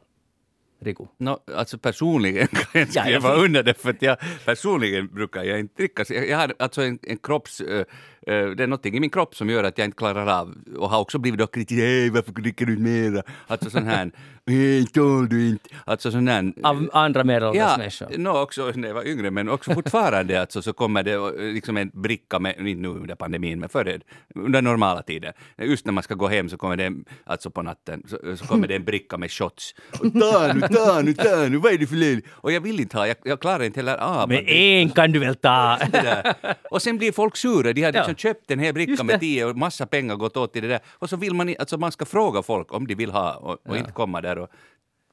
[0.84, 1.04] Riku?
[1.18, 4.16] No, alltså personligen kan jag inte Ja, jag skriva får- under det, för att jag,
[4.44, 6.04] personligen brukar jag inte dricka.
[6.14, 7.60] Jag, har alltså en, en kropps...
[7.60, 7.84] eh, eh,
[8.26, 11.00] det är någonting i min kropp som gör att jag inte klarar av, och har
[11.00, 13.22] också blivit då kritiserad, "Hej, varför dricker du mera?
[13.46, 14.10] Alltså sån här,
[14.46, 15.68] "Hej, tål du inte?
[15.84, 16.52] Alltså sån här...
[16.62, 18.18] Av andra medelålders Ja, människor?
[18.18, 21.76] no, också när jag var yngre, men också fortfarande alltså, så kommer det eh, liksom
[21.76, 24.00] en bricka, med, inte nu under pandemin, men före,
[24.34, 25.32] under normala tider.
[25.58, 26.92] Just när man ska gå hem så kommer det,
[27.24, 29.74] alltså på natten, så, så kommer det en bricka med shots.
[30.00, 32.22] Och ta nu, ta nu, ta nu, vad är det för led?
[32.30, 35.18] Och jag vill inte ha, jag, jag klarar inte heller av Men en kan du
[35.18, 35.78] väl ta?
[36.70, 37.72] Och sen blir folk sura.
[37.72, 38.16] De har liksom Ja.
[38.16, 40.80] köpt en hel bricka med tio och massa pengar gått åt till det där.
[40.98, 43.76] Och så vill man, alltså man ska fråga folk om de vill ha och, och
[43.76, 44.48] inte komma där och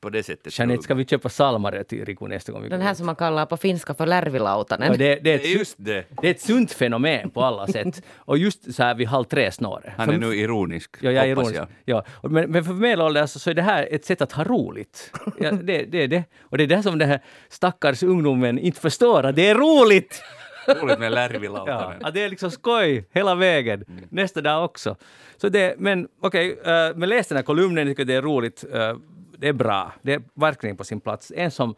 [0.02, 0.60] på det sättet.
[0.60, 3.46] Jeanette, ska vi köpa salmare till Riku nästa gång vi Den här som man kallar
[3.46, 4.92] på finska för lärvilautanen.
[4.92, 6.06] Ja, det, det, är ett, just det.
[6.22, 8.04] det är ett sunt fenomen på alla sätt.
[8.18, 9.94] Och just så här vid halv tre-snåret.
[9.98, 11.72] Han För- är nu ironisk, Ja, jag är hoppas ironisk.
[11.86, 12.04] jag.
[12.24, 12.30] Ja.
[12.30, 15.12] Men, men för medelålders så är det här ett sätt att ha roligt.
[15.40, 16.24] Ja, det, det är det.
[16.42, 20.24] Och det är det som den här stackars ungdomen inte förstår, att det är roligt!
[20.82, 22.06] Roligt med Ja, lärvilautanen.
[22.06, 24.96] att det är liksom skoj hela vägen, nästa dag också.
[25.38, 28.64] Så det, men okej, okay, men läs den här kolumnen, jag tycker det är roligt.
[28.74, 28.94] eh,
[29.40, 31.32] det är bra, det är verkligen på sin plats.
[31.36, 31.76] En som,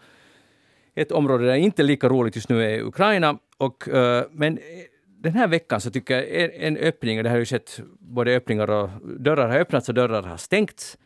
[0.95, 3.37] ett område där det inte är lika roligt just nu är Ukraina.
[3.57, 4.63] Och, uh, men eh,
[5.05, 8.35] den här veckan så tycker jag en, en öppning, och det har ju skett både
[8.35, 10.97] öppningar och dörrar har öppnats och dörrar har stängts.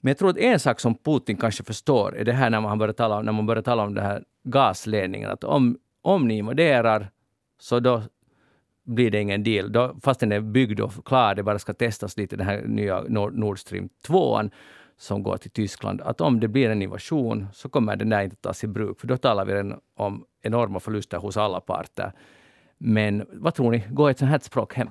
[0.00, 2.78] Men jag tror att en sak som Putin kanske förstår är det här när man
[2.78, 6.38] börjar tala om, när man börjar tala om den här gasledningen, att om, om ni
[6.38, 7.10] invaderar
[7.58, 8.02] så då
[8.84, 9.72] blir det ingen deal.
[9.72, 13.00] Då, fast den är byggd och klar, det bara ska testas lite, den här nya
[13.32, 14.42] Nord Stream 2
[14.96, 18.36] som går till Tyskland, att om det blir en invasion så kommer den där inte
[18.36, 22.12] tas i bruk, för då talar vi om enorma förluster hos alla parter.
[22.78, 24.88] Men vad tror ni, går ett sånt här språk hem?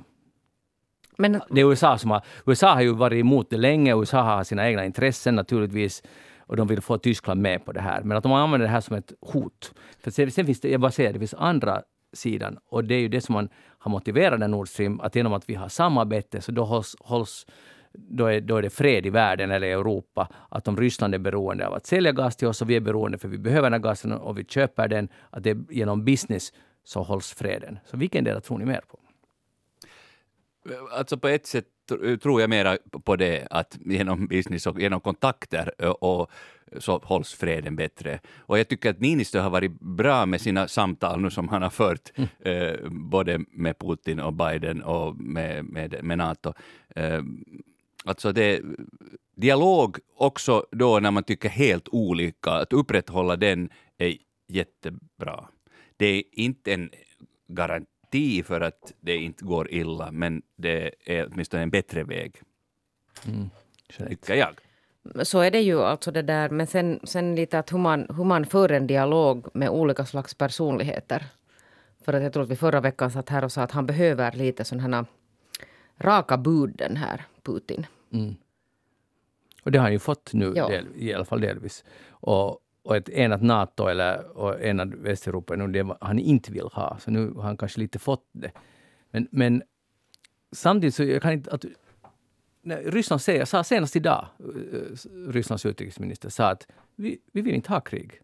[1.17, 4.43] Men Det är USA som har, USA har ju varit emot det länge, USA har
[4.43, 6.03] sina egna intressen naturligtvis
[6.39, 8.03] och de vill få Tyskland med på det här.
[8.03, 9.73] Men att de använder det här som ett hot.
[9.99, 11.81] För sen, sen finns det, jag bara säger, det finns andra
[12.13, 15.33] sidan och det är ju det som man har motiverat den Nord Stream, att genom
[15.33, 17.45] att vi har samarbete så då hålls, hålls
[17.93, 20.27] då är, då är det fred i världen eller i Europa.
[20.49, 23.17] Att om Ryssland är beroende av att sälja gas till oss och vi är beroende
[23.17, 26.53] för vi behöver den här gasen och vi köper den, att det är genom business
[26.83, 27.79] så hålls freden.
[27.85, 28.99] Så vilken del tror ni mer på?
[30.97, 34.99] Alltså på ett sätt tr- tror jag mera på det, att genom business och genom
[34.99, 36.31] kontakter och
[36.77, 38.19] så hålls freden bättre.
[38.39, 41.69] Och jag tycker att Niinistö har varit bra med sina samtal nu som han har
[41.69, 46.53] fört, eh, både med Putin och Biden och med, med, med NATO.
[46.95, 47.21] Eh,
[48.03, 48.61] alltså det,
[49.35, 55.47] dialog också då när man tycker helt olika, att upprätthålla den är jättebra.
[55.97, 56.89] Det är inte en
[57.47, 62.41] garanti för att det inte går illa, men det är åtminstone en bättre väg,
[64.09, 64.55] tycker jag.
[65.27, 66.49] så är det ju alltså det där.
[66.49, 70.33] Men sen, sen lite att hur man, hur man för en dialog med olika slags
[70.33, 71.25] personligheter.
[72.05, 74.31] För att jag tror att vi förra veckan satt här och sa att han behöver
[74.31, 75.05] lite sådana här
[75.99, 77.85] raka bud den här Putin.
[79.63, 80.67] Och det har han ju fått nu, Ja.
[80.67, 81.83] del, i alla fall delvis.
[82.09, 86.67] Och, och ett enat NATO eller och enad Västeuropa är nog det han inte vill
[86.73, 86.97] ha.
[86.99, 88.51] Så nu har han kanske lite fått det.
[89.11, 89.63] Men, men
[90.51, 91.51] samtidigt så jag kan inte...
[91.51, 91.65] Att,
[92.61, 97.69] när Ryssland säger, sa senast idag, eh, Rysslands utrikesminister sa att vi, vi vill inte
[97.69, 98.21] ha krig.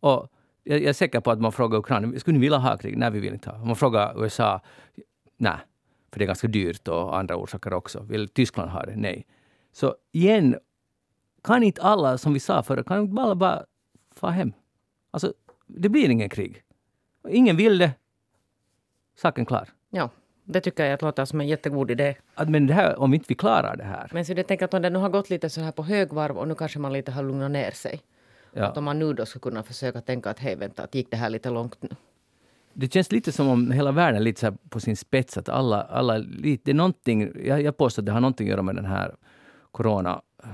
[0.00, 0.28] Och
[0.64, 2.96] jag, jag är säker på att man frågar Ukraina, skulle ni vilja ha krig?
[2.98, 3.64] Nej, vi vill inte ha.
[3.64, 4.60] Man frågar USA,
[5.36, 5.56] nej,
[6.12, 8.00] för det är ganska dyrt och andra orsaker också.
[8.00, 8.96] Vill Tyskland ha det?
[8.96, 9.26] Nej.
[9.72, 10.58] Så igen,
[11.42, 13.64] kan inte alla, som vi sa förut, kan inte alla bara
[14.14, 14.52] få hem?
[15.10, 15.32] Alltså,
[15.66, 16.62] det blir ingen krig.
[17.28, 17.92] Ingen vill det.
[19.16, 19.68] Saken klar.
[19.90, 20.10] Ja,
[20.44, 22.16] det tycker jag låter som en jättegod idé.
[22.34, 24.10] Att, men det här, om inte vi klarar det här.
[24.12, 26.38] Men så jag tänker att om det nu har gått lite så här på högvarv
[26.38, 28.00] och nu kanske man lite har lugnat ner sig.
[28.52, 28.66] Ja.
[28.66, 31.16] Att om man nu då skulle kunna försöka tänka att hej vänta, att gick det
[31.16, 31.88] här lite långt nu?
[32.80, 35.38] Det känns lite som om hela världen är lite så här på sin spets.
[35.38, 38.62] Att alla, alla det är någonting, jag, jag påstår att det har någonting att göra
[38.62, 39.14] med den här
[39.70, 40.50] corona, eh,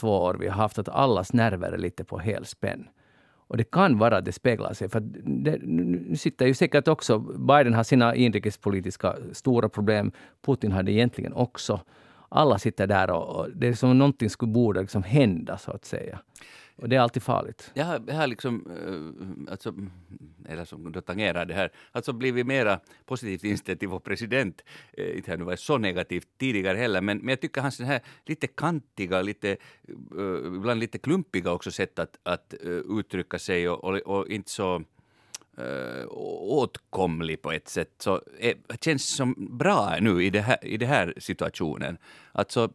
[0.00, 2.88] två år vi har haft, att allas nerver är lite på helspänn.
[3.34, 4.88] Och det kan vara att det speglar sig.
[4.88, 10.12] För det, nu sitter ju säkert också, Biden har sina inrikespolitiska stora problem.
[10.46, 11.80] Putin har det egentligen också.
[12.28, 15.70] Alla sitter där och, och det är som om någonting skulle borde liksom hända, så
[15.70, 16.18] att säga.
[16.82, 17.70] Och det är alltid farligt.
[17.74, 18.66] Jag har, jag har liksom,
[19.46, 19.74] eh, alltså,
[20.48, 24.62] eller som då tangerar det här, alltså blivit mera positivt inställd till vår president.
[24.92, 27.86] Eh, inte har nu varit så negativt tidigare heller, men, men jag tycker hans den
[27.86, 33.68] här lite kantiga, lite, eh, ibland lite klumpiga också sätt att, att eh, uttrycka sig
[33.68, 34.82] och, och, och inte så
[35.58, 40.76] äh, åtkomlig på ett sätt, så äh, känns som bra nu i det här, i
[40.76, 41.98] den här situationen.
[42.32, 42.72] Alltså,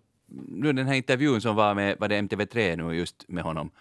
[0.47, 3.71] nu den här intervjun som var med var det MTV3 nu just med honom,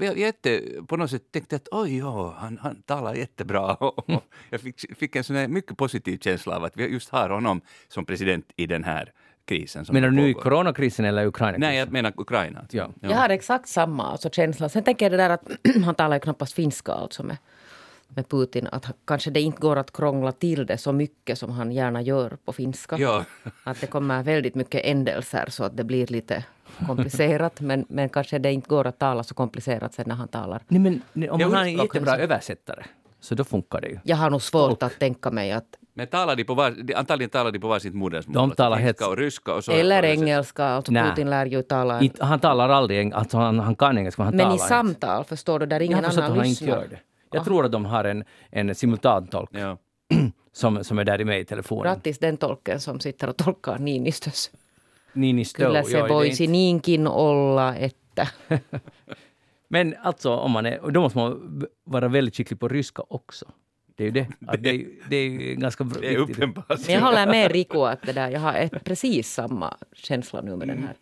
[0.00, 3.76] jag, jätte, på något sätt tänkte att oj, ja, han, han talar jättebra.
[4.08, 4.20] Mm.
[4.50, 7.60] jag fick, fick en sån här mycket positiv känsla av att vi just har honom
[7.88, 9.12] som president i den här
[9.44, 9.84] krisen.
[9.84, 11.70] Som Menar du nu i coronakrisen eller Ukraina-krisen?
[11.70, 12.66] Nej, jag menar Ukraina.
[12.70, 12.90] Ja.
[13.00, 14.68] Jag har exakt samma alltså, känsla.
[14.68, 15.50] Sen tänker jag det där att
[15.84, 17.36] han talar ju knappast finska alltså med,
[18.08, 18.68] med Putin.
[18.72, 22.02] Att han- kanske det inte går att krångla till det så mycket som han gärna
[22.02, 22.98] gör på finska.
[22.98, 23.24] Ja.
[23.64, 26.44] Att det kommer väldigt mycket ändelser så att det blir lite
[26.86, 27.60] komplicerat.
[27.68, 30.62] men, men kanske det inte går att tala så komplicerat sen när han talar.
[30.68, 32.84] Nej, men nej, om Jag man har en jättebra översättare
[33.20, 33.98] så då funkar det ju.
[34.04, 37.30] Jag har nog svårt att tänka mig att Men talar de på var, de, antagligen
[37.30, 38.34] talar de på varsitt modersmål.
[38.34, 39.72] De alltså talar helt- och ryska och så.
[39.72, 40.64] eller engelska.
[40.64, 41.02] Alltså Nej.
[41.10, 42.00] Putin lär ju tala.
[42.00, 44.68] Inte, han talar aldrig eng- alltså han, han kan engelska, men han men talar i
[44.68, 45.84] samtal, förstår du, där inte.
[45.92, 46.68] ingen Jag annan han inte lyssnar.
[46.68, 46.98] gör det.
[47.32, 49.76] Jag tror att de har en, en simultantolk Ja.
[50.52, 51.92] som, som är där med i telefonen.
[51.94, 54.50] Grattis den tolken som sitter och tolkar Niinistös.
[55.14, 55.64] Niinistö.
[55.66, 58.26] Kyllä se voisi inte- niinkin olla, että...
[59.68, 63.46] Men alltså, om man är, då måste man vara väldigt skicklig på ryska också.
[63.96, 64.26] Det är ju det.
[64.46, 66.36] Att det, är- det är ganska Det är viktigt.
[66.36, 66.86] uppenbart.
[66.86, 70.56] Men jag håller med Rico att det där, jag har ett, precis samma känsla nu
[70.56, 70.94] med den här.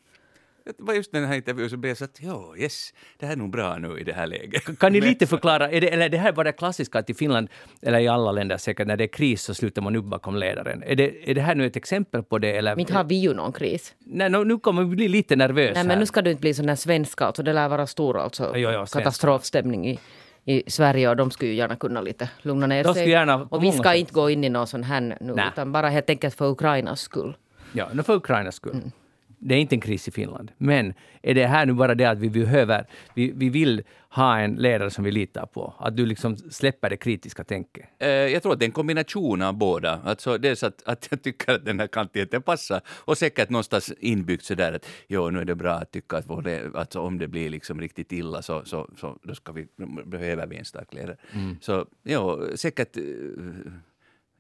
[0.77, 3.37] Det var just den här intervjun som blev så att jo, yes, det här är
[3.37, 4.79] nog bra nu i det här läget.
[4.79, 7.49] Kan ni lite förklara, är det, eller det här var det klassiska att i Finland,
[7.83, 10.83] eller i alla länder säkert, när det är kris så slutar man upp bakom ledaren.
[10.87, 12.57] Är det, är det här nu ett exempel på det?
[12.57, 12.71] Eller?
[12.73, 13.95] Men inte har vi ju någon kris.
[13.99, 15.85] Nej, nu, nu kommer vi bli lite nervös Nej, här.
[15.85, 18.53] men nu ska du inte bli sån där svenska, alltså det lär vara stor alltså,
[18.57, 19.99] Jo, jo, katastrofstämning i,
[20.45, 23.09] i Sverige och de skulle ju gärna kunna lite lugna ner De sig.
[23.11, 23.97] gärna och vi ska sätt.
[23.99, 25.45] inte gå in i någon sån här nu, Nej.
[25.53, 27.37] utan bara helt enkelt för Ukrainas skull.
[27.73, 28.73] Ja, nu för Ukrainas skull.
[28.73, 28.91] Mm.
[29.41, 30.53] Det är inte en kris i Finland.
[30.59, 34.55] Men är det här nu bara det att vi behöver, vi, vi vill ha en
[34.55, 35.75] ledare som vi litar på?
[35.79, 37.85] Att du liksom släpper det kritiska tänket?
[37.99, 40.01] Eh, Jag tror att det är en kombination av båda.
[40.05, 44.45] Alltså dels att, att jag tycker att den här kantigheten passar och säkert någonstans inbyggt
[44.45, 47.51] sådär att jo, nu är det bra att tycka att vår, alltså, om det blir
[47.51, 49.67] liksom riktigt illa så, så, så då ska vi,
[50.07, 51.17] behöver vi en stark ledare.
[51.61, 53.03] Så jo, säkert eh,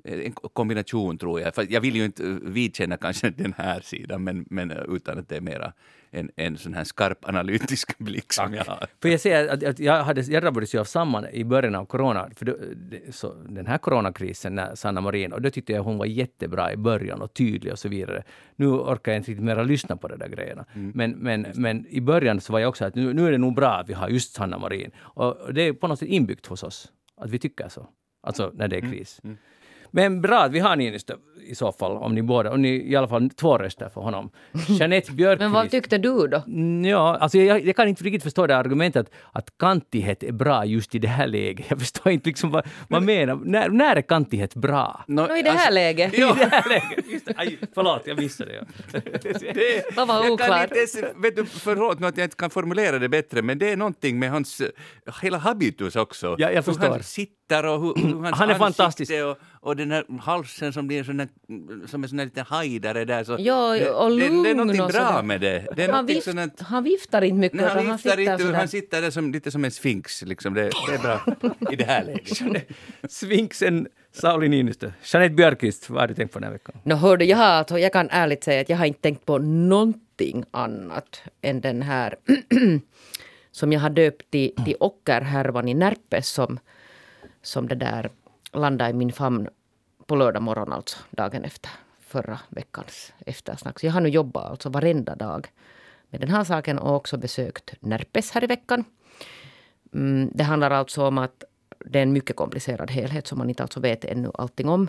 [0.09, 1.55] en kombination tror jag.
[1.55, 5.19] För jag vill ju inte eh, vidkänna kanske den här sidan men, men eh, utan
[5.19, 5.73] att det är mera
[6.11, 8.87] en, en sån här skarp analytisk blick som jag har.
[9.03, 11.85] För jag säger att, att jag, hade, jag drabbades ju av samma i början av
[11.85, 12.57] corona, för då,
[13.11, 16.77] så, den här coronakrisen, när Sanna Marin, och då tyckte jag hon var jättebra i
[16.77, 18.23] början och tydlig och så vidare.
[18.57, 20.65] Nu orkar jag inte riktigt mera lyssna på de där grejerna.
[20.95, 23.55] Men, men, men i början så var jag också att nu, nu är det nog
[23.55, 24.91] bra att vi har just Sanna Marin.
[24.99, 27.89] Och, det är på något sätt inbyggt hos oss, att vi tycker så.
[28.23, 29.21] Alltså när det är kris.
[29.91, 31.15] Men bra att vi har Niinistö
[31.47, 34.31] i så fall, om ni båda, om ni i alla fall två röster för honom.
[34.69, 35.41] Jeanette Björkqvist.
[35.41, 36.43] Men vad tyckte du då?
[36.47, 40.33] Mm, Ja, alltså jag, jag kan inte riktigt förstå det argumentet att, att kantighet är
[40.33, 41.67] bra just i det här läget.
[41.69, 43.35] Jag förstår inte liksom vad man menar.
[43.45, 45.05] När, när är kantighet bra?
[45.07, 46.15] Nå, Nå, I det här läget?
[46.19, 47.11] I det här läget.
[47.13, 47.29] Just.
[47.37, 48.67] Aj, förlåt, jag missade det.
[48.93, 49.01] Ja.
[49.55, 50.71] Det, Vad var oklart?
[51.17, 54.19] vet du, förlåt nu att jag inte kan formulera det bättre, men det är någonting
[54.19, 54.69] med hans eh,
[55.23, 56.27] hela habitus också.
[56.39, 56.89] Ja, jag Hur förstår.
[56.89, 59.13] han sitter och hur, hur hans Han är fantastisk.
[59.13, 61.29] Och, och den här halsen som blir sån där,
[61.87, 63.25] som en sån där liten hajdare där.
[63.25, 65.23] Så Jo, och det, det, det är lugn och bra sådär.
[65.23, 65.67] med det.
[65.77, 67.61] Det är Han, vift, sånt han viftar inte mycket.
[67.61, 68.59] Nej, han, utan viftar inte, sådär.
[68.59, 70.23] han sitter där som, lite som en sphinx.
[70.23, 70.55] Liksom.
[70.55, 71.21] Det, det är bra
[71.73, 72.67] i det här läget.
[73.09, 74.93] Svinksen Sauli Niinistö.
[75.05, 76.77] Jeanette Björkqvist, vad har du tänkt på den här veckan?
[76.85, 79.39] No, hördu, jag, har, alltså, jag kan ärligt säga att jag har inte tänkt på
[79.39, 82.17] någonting annat än den här
[83.53, 86.59] som jag har döpt till, till ockerhärvan i Närpes som,
[87.43, 88.11] som det där
[88.53, 89.49] landade i min famn
[90.07, 93.81] på lördag morgon, alltså dagen efter förra veckans eftersnack.
[93.81, 95.49] Så jag har nu jobbat alltså varenda dag
[96.11, 98.85] med den här saken och också besökt Närpes här i veckan.
[99.95, 101.45] Mm, det handlar alltså om att
[101.79, 104.89] det är en mycket komplicerad helhet som man inte alltså vet ännu allting om.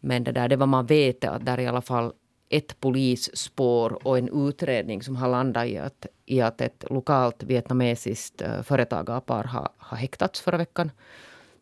[0.00, 2.12] Men det där, det vad man vet är att det är i alla fall
[2.48, 8.42] ett polisspår och en utredning som har landat i att, i att ett lokalt vietnamesiskt
[8.42, 10.90] eh, företagarpar har, har häktats förra veckan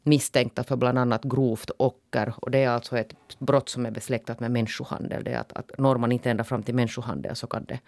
[0.06, 2.34] misstänkta för bland annat grovt ocker.
[2.36, 5.24] Och det är alltså ett brott som är besläktat med människohandel.
[5.24, 7.80] Det är att, att når man inte ända fram till människohandel så kan det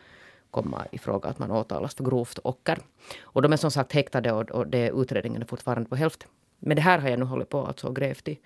[0.50, 2.78] komma i fråga att man åtalas för grovt ocker.
[3.20, 6.28] Och de är som sagt häktade och, och det, utredningen är fortfarande på hälften.
[6.58, 8.38] Men det här har jag nu hållit på alltså och grävt i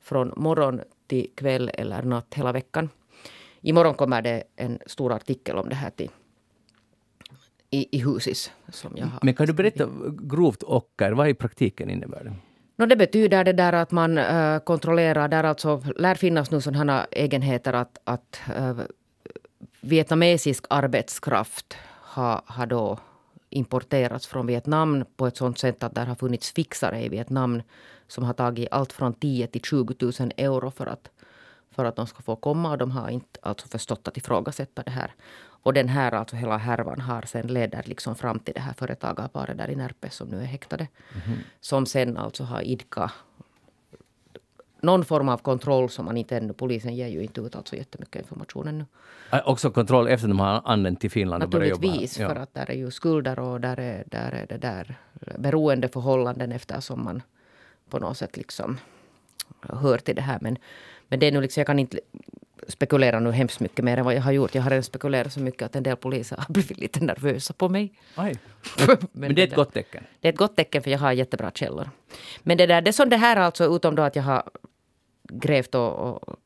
[0.00, 2.88] från morgon till kväll eller natt hela veckan.
[3.60, 6.10] Imorgon kommer det en stor artikel om det här till
[7.70, 8.50] i, i Husis.
[8.68, 9.88] Som jag har Men kan du berätta
[10.22, 12.34] grovt ocker, vad i praktiken innebär det?
[12.82, 17.06] No, det betyder det där att man äh, kontrollerar, där alltså lär finnas nu sådana
[17.10, 18.78] egenheter att, att äh,
[19.80, 22.98] vietnamesisk arbetskraft har, har då
[23.50, 27.62] importerats från Vietnam på ett sådant sätt att där har funnits fixare i Vietnam
[28.08, 31.10] som har tagit allt från 10 till 20 000 euro för att,
[31.70, 34.90] för att de ska få komma och de har inte alltså förstått att ifrågasätta det
[34.90, 35.14] här.
[35.62, 39.58] Och den här, alltså hela härvan har sen leder liksom fram till det här företagarparet
[39.58, 40.88] där i Närpes som nu är häktade.
[41.14, 41.38] Mhm.
[41.60, 43.12] Som sen alltså har idkat
[44.80, 48.22] någon form av kontroll som man inte ännu, polisen ger ju inte ut alltså jättemycket
[48.22, 48.84] information ännu.
[49.44, 51.86] Också kontroll efter de har anlänt till Finland och börjat jobba.
[51.86, 52.28] Naturligtvis, Ja.
[52.28, 54.96] för att där är ju skulder och där är, där är det där
[55.38, 57.22] beroendeförhållanden eftersom man
[57.90, 58.78] på något sätt liksom
[59.60, 60.38] hör till det här.
[60.40, 60.58] Men,
[61.08, 62.00] men det är nu liksom, jag kan inte
[62.68, 64.54] spekulera nu hemskt mycket mer än vad jag har gjort.
[64.54, 67.68] Jag har redan spekulerat så mycket att en del poliser har blivit lite nervösa på
[67.68, 67.92] mig.
[68.86, 70.04] Men, Men det är ett gott tecken.
[70.20, 71.90] det är ett gott tecken för jag har jättebra källor.
[72.42, 74.42] Men det där, det som det här alltså, utom då att jag har
[75.22, 76.36] grävt och, och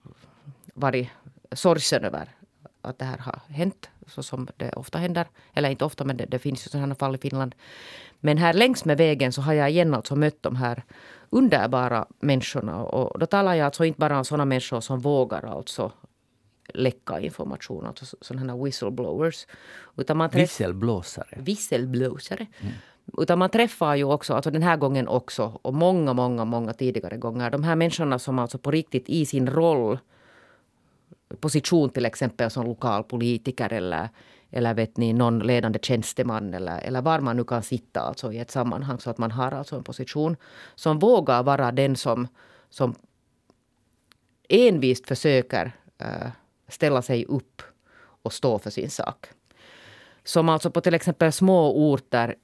[0.75, 1.09] varit
[1.53, 2.29] sorgsen över
[2.83, 5.27] att det här har hänt, så som det ofta händer.
[5.55, 7.55] Eller inte ofta, men det, det finns ju sådana fall i Finland.
[8.21, 10.83] Men här längs med vägen så har jag igen alltså mött de här
[11.31, 12.85] underbara människorna.
[12.85, 15.93] Och då talar jag alltså inte bara om sådana människor som vågar alltså
[16.69, 19.47] läcka information, alltså sådana här whistleblowers.
[19.97, 21.39] Utan man träffar Visselblåsare.
[21.41, 22.47] visselblåsare.
[23.19, 27.17] Utan man träffar ju också, alltså den här gången också och många, många, många tidigare
[27.17, 27.51] gånger.
[27.51, 29.99] De här människorna som alltså på riktigt i sin roll,
[31.41, 34.09] position till exempel som lokalpolitiker eller,
[34.51, 38.39] eller vet ni, någon ledande tjänsteman eller, eller var man nu kan sitta alltså i
[38.39, 40.37] ett sammanhang så att man har alltså en position
[40.75, 42.29] som vågar vara den som,
[42.71, 42.95] som
[44.49, 46.31] envist försöker eh,
[46.69, 47.63] ställa sig upp
[48.23, 49.27] och stå för sin sak
[50.29, 52.35] som alltså på till exempel små orter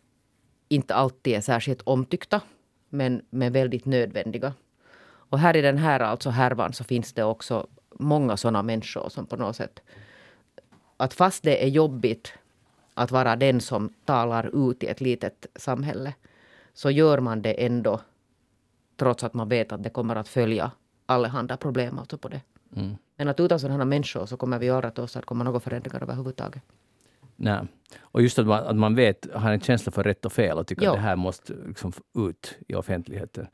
[0.68, 2.40] inte alltid är särskilt omtyckta,
[2.88, 4.54] men, men väldigt nödvändiga.
[5.04, 7.66] Och här i den här alltså härvan så finns det också
[7.98, 9.80] många sådana människor som på något sätt...
[10.96, 12.32] Att fast det är jobbigt
[12.94, 16.14] att vara den som talar ut i ett litet samhälle
[16.74, 18.00] så gör man det ändå
[18.96, 20.70] trots att man vet att det kommer att följa
[21.06, 22.40] allehanda problem alltså på det.
[22.76, 22.96] Mm.
[23.22, 26.62] Men att utan sådana människor så kommer vi aldrig att åstadkomma några förändringar överhuvudtaget.
[27.36, 27.60] Nej.
[28.00, 30.66] Och just att man, att man vet, har en känsla för rätt och fel och
[30.66, 30.90] tycker Ja.
[30.90, 33.46] att det här måste liksom ut i offentligheten.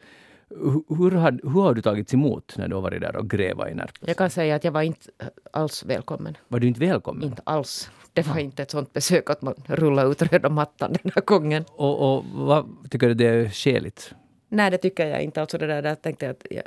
[0.51, 3.71] Hur, hur, har, hur har du tagits emot när du har varit där och grävat
[3.71, 4.09] i Närpes?
[4.09, 5.11] Jag kan säga att jag var inte
[5.53, 6.37] alls välkommen.
[6.49, 7.23] Var du inte välkommen?
[7.25, 7.91] Inte alls.
[8.13, 11.65] Det var inte ett sånt besök att man rullar ut röda mattan den här gången.
[11.69, 14.15] Och, och vad tycker du det är skäligt?
[14.49, 15.41] Nej, det tycker jag inte.
[15.41, 16.63] Alltså det där, där tänkte jag att jag,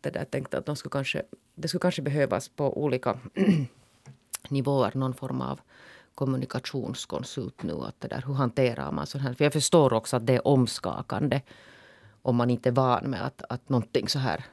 [0.00, 1.22] det där tänkte att de skulle kanske,
[1.54, 3.18] det skulle kanske behövas på olika
[4.48, 5.60] nivåer någon form av
[6.14, 7.72] kommunikationskonsult nu.
[7.72, 9.34] Att det där, hur hanterar man sånt här?
[9.34, 11.40] För jag förstår också att det är omskakande
[12.22, 14.44] om man inte är van med att, att någonting så här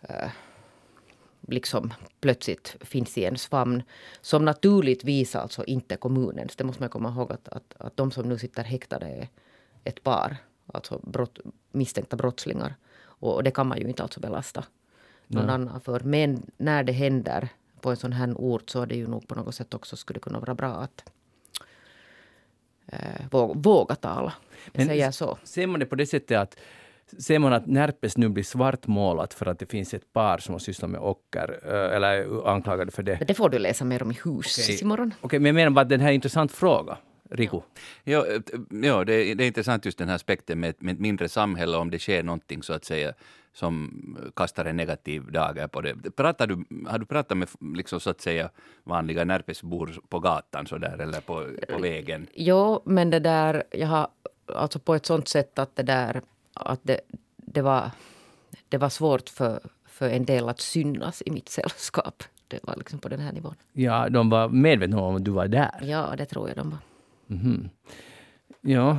[0.00, 0.30] eh,
[1.40, 3.82] liksom plötsligt finns i ens famn.
[4.20, 6.56] Som naturligtvis alltså inte är kommunens.
[6.56, 9.28] Det måste man komma ihåg att, att, att de som nu sitter häktade är
[9.84, 10.36] ett par.
[10.66, 11.38] Alltså brott,
[11.72, 12.74] misstänkta brottslingar.
[13.18, 14.64] Och det kan man ju inte alltså belasta
[15.26, 15.54] någon Nej.
[15.54, 16.00] annan för.
[16.00, 17.48] Men när det händer
[17.80, 20.20] på en sån här ort så är det ju nog på något sätt också skulle
[20.20, 21.04] kunna vara bra att
[22.86, 22.98] eh,
[23.30, 24.32] våga, våga tala.
[24.72, 25.38] Jag Men- säger så.
[25.44, 26.56] Ser man det på det sättet att
[27.18, 30.58] Ser man att Närpes nu blir svartmålat för att det finns ett par som har
[30.58, 33.18] sysslat med ocker, eh, eller är anklagade för det?
[33.28, 34.78] Det får du läsa mer om i hus Okej.
[34.82, 35.14] imorgon.
[35.20, 36.98] Okej, men jag menar bara att den här är en intressant fråga.
[37.30, 37.60] Riku?
[38.04, 38.26] Ja,
[38.70, 41.28] ja det, är- det är intressant just den här aspekten med, ett- med ett mindre
[41.28, 43.12] samhälle om det sker någonting så att säga
[43.52, 43.92] som
[44.36, 46.10] kastar en negativ dager på det.
[46.16, 48.50] Pratar du, har du pratat med liksom, så att säga
[48.84, 52.26] vanliga Närpesbor på gatan så där, eller på, på vägen?
[52.34, 54.08] Jo, men det där, jag har
[54.54, 56.20] alltså på ett sånt sätt att det där,
[56.52, 57.00] att det,
[57.36, 57.90] det var,
[58.68, 62.22] det var svårt för, för en del att synas i mitt sällskap.
[62.48, 63.54] Det var liksom på den här nivån.
[63.72, 65.78] Ja, de var medvetna om att du var där.
[65.82, 66.78] Ja, det tror jag de var.
[67.26, 67.68] Mhm.
[68.60, 68.98] Ja.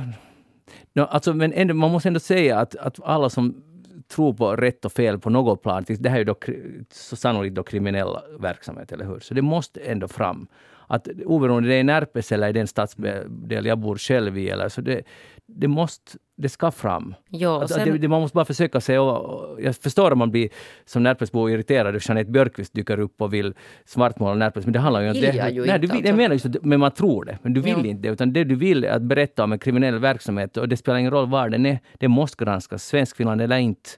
[0.92, 3.62] No, alltså, men ändå, man måste ändå säga att, att alla som
[4.08, 6.36] tror på rätt och fel på något plan, det här är ju då,
[6.90, 8.08] så sannolikt då kriminell
[8.40, 9.20] verksamhet, eller hur?
[9.20, 10.46] Så det måste ändå fram.
[10.86, 14.48] Att oberoende det är i Närpes eller i den stadsdel eh, jag bor själv i,
[14.48, 15.02] eller så det,
[15.46, 17.14] det måste, det ska fram.
[17.28, 20.30] Ja, att sen, det, det, man måste bara försöka se, och, jag förstår att man
[20.30, 20.48] blir
[20.84, 25.00] som Närpesbo irriterad och Jeanette Björkqvist dyker upp och vill svartmåla Närpes, men det handlar
[25.00, 25.20] ju om det.
[25.20, 26.06] jag ju nej, inte, du alltså.
[26.06, 27.86] Jag menar just att, men man tror det, men du vill Ja.
[27.86, 30.76] inte det, utan det du vill är att berätta om en kriminell verksamhet och det
[30.76, 33.90] spelar ingen roll var den är, det måste granskas, Svenskfinland eller inte,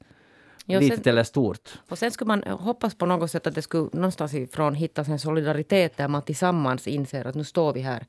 [0.67, 1.69] ja, litet eller stort.
[1.89, 5.19] och sen skulle man hoppas på något sätt att det skulle någonstans ifrån hittas en
[5.19, 8.05] solidaritet där man tillsammans inser att nu står vi här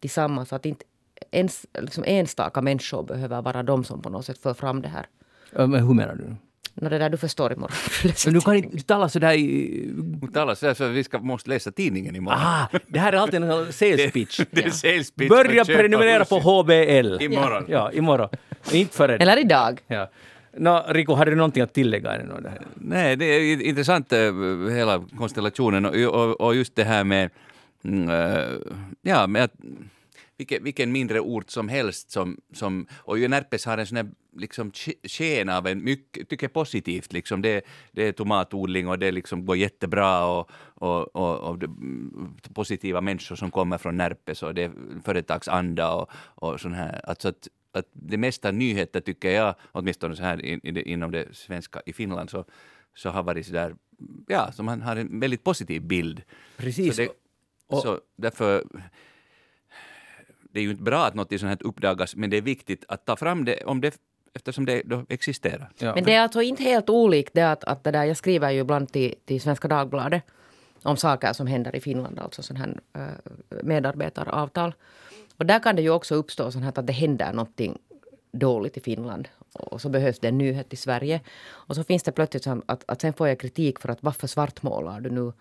[0.00, 0.52] tillsammans.
[0.52, 0.84] Att inte
[1.30, 5.06] ens, liksom enstaka människor behöver vara de som på något sätt för fram det här.
[5.50, 6.36] Men hur menar du?
[6.74, 7.76] Nå, det där du förstår imorgon.
[8.24, 9.94] Men du kan inte tala sådär i...
[10.32, 12.40] Tala så här så att vi ska, måste läsa tidningen imorgon.
[12.42, 14.40] Ah, det här är alltid en sales pitch.
[14.50, 16.38] Det är sales pitch Börja prenumerera på.
[16.38, 17.22] HBL.
[17.22, 17.64] Imorgon.
[17.68, 18.28] Ja, imorgon.
[18.72, 19.80] Inte före Eller idag.
[19.86, 20.10] Ja.
[20.56, 22.18] Nå, Rico, har du någonting att tillägga?
[22.18, 22.60] Det här?
[22.74, 24.18] Nej, det är intressant eh,
[24.72, 27.30] hela konstellationen och, och, och just det här med
[27.84, 28.44] mm, eh,
[29.02, 29.52] ja, men att,
[30.36, 34.72] vilken, vilken mindre ort som helst som, som och Närpes har en sån här liksom
[35.02, 39.56] sken av en mycket, tycker positivt liksom det, det är tomatodling och det liksom går
[39.56, 41.68] jättebra och, och, och, och det,
[42.54, 44.72] positiva människor som kommer från Närpes och det är
[45.04, 50.22] företagsanda och, och sån här, alltså att, att det mesta nyheter tycker jag, åtminstone så
[50.22, 52.44] här in, in, inom det svenska i Finland så,
[52.94, 53.74] så har varit så där,
[54.28, 56.22] ja, så man har en väldigt positiv bild.
[56.56, 56.96] Precis.
[56.96, 57.08] Så, det,
[57.66, 58.64] och, så därför
[60.54, 63.04] det är ju inte bra att något sånt här uppdagas, men det är viktigt att
[63.04, 63.98] ta fram det om det
[64.34, 65.70] eftersom det då existerar.
[65.78, 65.94] Ja.
[65.94, 68.60] Men det är alltså inte helt olikt det att, att det där, jag skriver ju
[68.60, 70.22] ibland till, till Svenska Dagbladet
[70.82, 73.02] om saker som händer i Finland, alltså sån här äh,
[73.62, 74.74] medarbetaravtal.
[75.36, 77.78] Och där kan det ju också uppstå sånt här att det händer någonting
[78.32, 81.20] dåligt i Finland och så behövs det en nyhet i Sverige.
[81.46, 84.26] Och så finns det plötsligt att, att, att sen får jag kritik för att varför
[84.26, 85.32] svartmålar du nu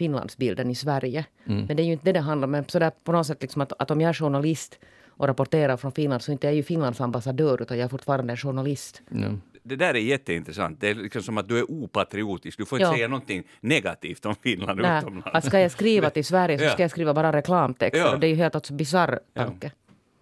[0.00, 1.24] Finlandsbilden i Sverige.
[1.46, 1.64] Mm.
[1.66, 2.52] Men det är ju inte det det handlar om.
[2.52, 4.78] Men sådär på något sätt liksom att, att om jag är journalist
[5.08, 8.32] och rapporterar från Finland så inte är jag ju Finlands ambassadör utan jag är fortfarande
[8.32, 9.02] en journalist.
[9.12, 9.40] Mm.
[9.62, 10.80] Det där är jätteintressant.
[10.80, 12.58] Det är liksom som att du är opatriotisk.
[12.58, 12.94] Du får inte ja.
[12.94, 14.98] säga någonting negativt om Finland Nej.
[14.98, 15.28] utomlands.
[15.32, 18.00] Att ska jag skriva till Sverige så ska jag skriva bara reklamtexter.
[18.00, 18.14] Ja.
[18.14, 19.72] Och det är ju helt alltså bisarr tanke.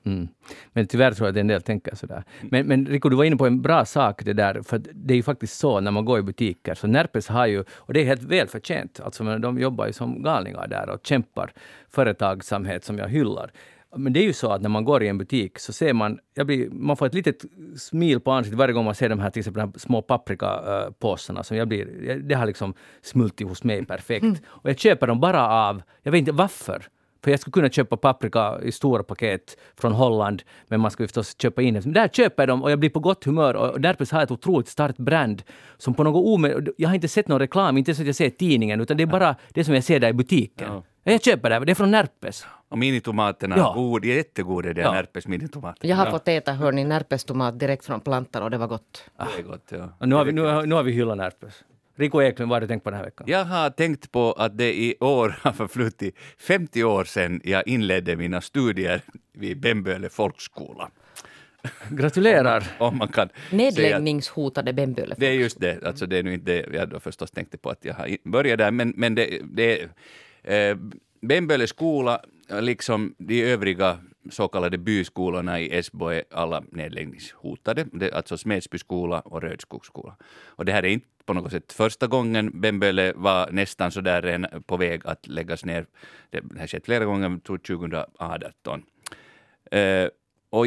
[0.07, 0.29] Mm.
[0.73, 2.25] Men tyvärr tror jag att en del tänker sådär.
[2.43, 5.17] Men, men Rico, du var inne på en bra sak det där, för det är
[5.17, 8.05] ju faktiskt så när man går i butiker, så Närpes har ju, och det är
[8.05, 11.53] helt välförtjänt, alltså de jobbar ju som galningar där och kämpar
[11.89, 13.51] företagsamhet som jag hyllar.
[13.97, 16.19] Men det är ju så att när man går i en butik så ser man,
[16.35, 17.45] jag blir, man får ett litet
[17.77, 21.43] smil på ansiktet varje gång man ser de här, till exempel de här små paprikapåsarna.
[21.43, 24.23] Som jag blir, det har liksom smultit hos mig perfekt.
[24.23, 24.37] Mm.
[24.47, 26.89] Och jag köper dem bara av, jag vet inte varför.
[27.25, 31.37] För jag skulle kunna köpa paprika i stora paket från Holland, men man skulle förstås
[31.43, 31.85] köpa in det.
[31.85, 34.25] Men där köper jag dem och jag blir på gott humör och därför har jag
[34.25, 35.43] ett otroligt starkt brand
[35.77, 36.69] som på något omed...
[36.77, 39.07] Jag har inte sett någon reklam, inte så att jag ser tidningen, utan det är
[39.07, 40.69] bara det som jag ser där i butiken.
[40.73, 40.83] Ja.
[41.13, 42.47] Jag köper det, det är från Närpes.
[42.69, 43.73] Och minitomaterna, ja.
[43.77, 44.93] god, jättegoda det är ja.
[44.93, 45.89] Närpes minitomater.
[45.89, 46.11] Jag har ja.
[46.11, 49.05] fått äta hörni, Närpes-tomat direkt från plantan och det var gott.
[49.17, 49.97] Det är gott, ja.
[49.99, 51.65] Och nu, har vi, nu, nu har vi hyllat Närpes.
[51.99, 53.27] Rico Eklund, vad har du tänkt på den här veckan?
[53.31, 58.17] Jag har tänkt på att det i år har förflutit 50 år sedan jag inledde
[58.17, 60.91] mina studier vid Bemböle folkskola.
[61.91, 62.65] Gratulerar!
[62.79, 65.15] Om man kan Nedläggningshotade Bemböle.
[65.19, 67.71] Det är just det, alltså det är nu inte det jag då förstås tänkte på
[67.71, 69.89] att jag har börjat där, men, men det, det
[70.43, 70.77] eh,
[71.21, 72.21] Bemböle skola,
[72.61, 73.99] liksom de övriga
[74.31, 77.87] så kallade byskolorna i Esbo är alla nedläggningshotade.
[77.93, 80.17] Det är alltså Smedsbyskola och Rödskogsskola.
[80.47, 82.61] Och det här är inte på något sätt första gången.
[82.61, 85.87] Bemböle var nästan så där på väg att läggas ner.
[86.31, 88.83] Det har skett flera gånger, tror 2018.
[89.71, 90.09] Eh,
[90.51, 90.67] och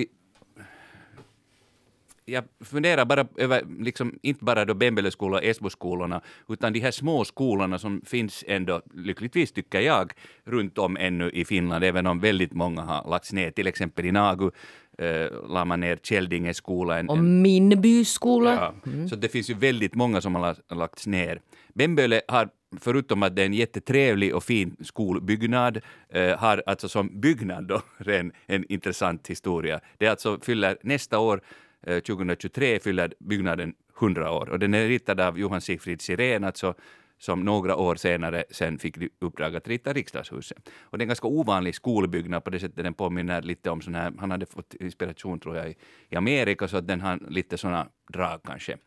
[2.25, 7.25] jag funderar bara över, liksom, inte bara då Bembeleskolan och Esboskolorna, utan de här små
[7.25, 10.11] skolorna som finns ändå, lyckligtvis tycker jag,
[10.43, 13.51] runt om ännu i Finland, även om väldigt många har lagts ner.
[13.51, 14.51] Till exempel i Nagu
[14.97, 16.99] eh, la man ner Käldinge skola.
[16.99, 18.53] En, och min byskola.
[18.53, 19.09] Ja, mm.
[19.09, 21.41] Så det finns ju väldigt många som har lagts ner.
[21.73, 22.49] Bemböle har
[22.79, 27.81] förutom att det är en jättetrevlig och fin skolbyggnad, eh, har alltså som byggnad då
[28.11, 29.79] en, en intressant historia.
[29.97, 31.41] Det alltså fyller nästa år
[31.83, 36.73] Eh, 2023 fyller byggnaden 100 år och den är ritad av Johan Sigfrid Sirén, alltså,
[37.17, 40.69] som några år senare sen fick uppdrag att rita riksdagshuset.
[40.81, 43.95] Och det är en ganska ovanlig skolbyggnad på det sättet den påminner lite om sån
[43.95, 45.75] här, han hade fått inspiration tror jag i,
[46.09, 48.77] i Amerika så att den har lite såna drag kanske.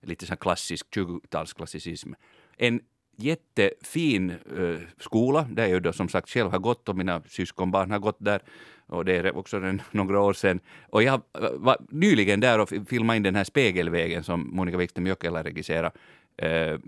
[0.00, 2.14] Lite sån klassisk 20-talsklassicism.
[2.56, 2.80] En
[3.16, 7.98] jättefin eh, skola där jag då som sagt själv har gått och mina syskonbarn har
[7.98, 8.40] gått där
[8.92, 10.60] och det är också en, några år sedan.
[10.88, 11.20] Och jag
[11.54, 15.90] var nyligen där och filmade in den här Spegelvägen som Monica Wikström Jokela regisserade
[16.36, 16.78] eh, eh,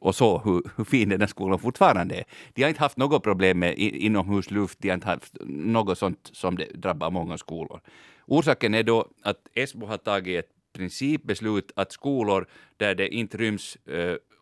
[0.00, 2.24] och så hur, hur fin den här skolan fortfarande är.
[2.54, 6.56] De har inte haft något problem med inomhusluft, de har inte haft något sånt som
[6.56, 7.80] det drabbar många skolor.
[8.26, 12.46] Orsaken är då att Esbo har tagit ett principbeslut att skolor
[12.76, 13.78] där det inte ryms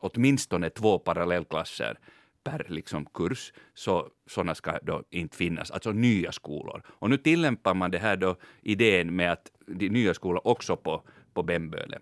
[0.01, 1.99] åtminstone två parallellklasser
[2.45, 6.83] per liksom kurs, så sådana ska då inte finnas, alltså nya skolor.
[6.89, 11.03] Och nu tillämpar man det här då idén med att de nya skolor också på,
[11.35, 11.99] på Bemböle.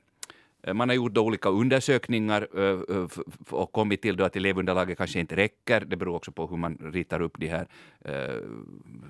[0.66, 3.06] Eh, man har gjort olika undersökningar eh, eh,
[3.50, 5.80] och kommit till att elevunderlaget kanske inte räcker.
[5.80, 7.66] Det beror också på hur man ritar upp de här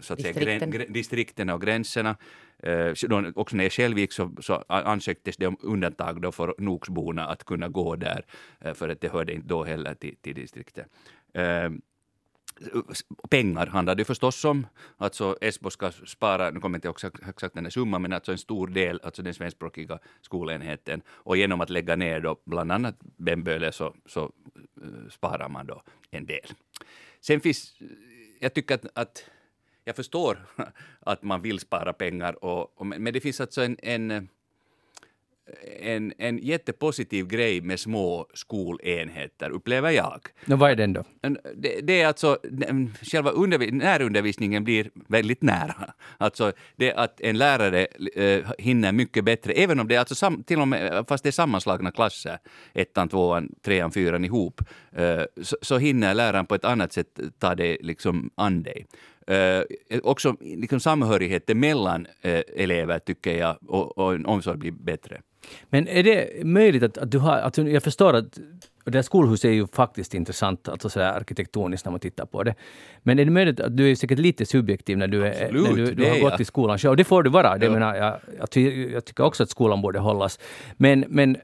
[0.01, 0.73] så att Distrikten.
[0.73, 2.17] säga, distrikterna och gränserna.
[3.35, 7.69] Också när själv gick så, så ansöktes det om undantag då för Noksborna att kunna
[7.69, 8.25] gå där,
[8.75, 10.87] för att det hörde inte då heller till, till distriktet.
[13.31, 14.67] Pengar handlar det förstås om.
[14.97, 18.33] Alltså Esbo ska spara, nu kommer jag inte ihåg exakt den här summan, men alltså
[18.33, 21.03] en stor del, alltså den svenskspråkiga skolenheten.
[21.09, 24.33] Och genom att lägga ner då bland annat Bemböle så, så
[24.85, 26.47] uh, sparar man då en del.
[27.21, 27.75] Sen finns
[28.39, 29.25] jag tycker att, att
[29.85, 30.47] jag förstår
[31.01, 34.29] att man vill spara pengar, och, och, men det finns alltså en, en
[35.81, 40.21] en, en jättepositiv grej med små skolenheter, upplever jag.
[40.45, 41.05] No, vad är den då?
[41.55, 42.39] Det, det är alltså,
[43.03, 45.93] själva undervis, närundervisningen blir väldigt nära.
[46.19, 47.87] Alltså det att en lärare
[48.17, 51.31] äh, hinner mycket bättre, även om det är alltså sam, till och med, fast det
[51.31, 52.39] är sammanslagna klasser,
[52.75, 54.61] ettan, tvåan, trean, fyran ihop,
[54.93, 58.87] äh, så, så hinner läraren på ett annat sätt ta det liksom an dig.
[59.31, 59.63] Uh,
[60.03, 65.21] också liksom samhörigheten mellan uh, elever tycker jag och, och en omsorg blir bättre.
[65.71, 67.37] Men är det möjligt att, att du har...
[67.37, 68.39] Alltså jag förstår att
[68.85, 72.55] det här skolhuset är ju faktiskt intressant, alltså så arkitektoniskt när man tittar på det.
[73.03, 75.95] Men är det möjligt att du är säkert lite subjektiv när du, är, när du,
[75.95, 76.91] du har gått i skolan själv?
[76.91, 77.59] Och det får du vara.
[77.59, 77.73] Det ja.
[77.73, 78.19] menar, jag,
[78.55, 80.39] jag, jag, tycker också att skolan borde hållas.
[80.77, 81.37] Men, men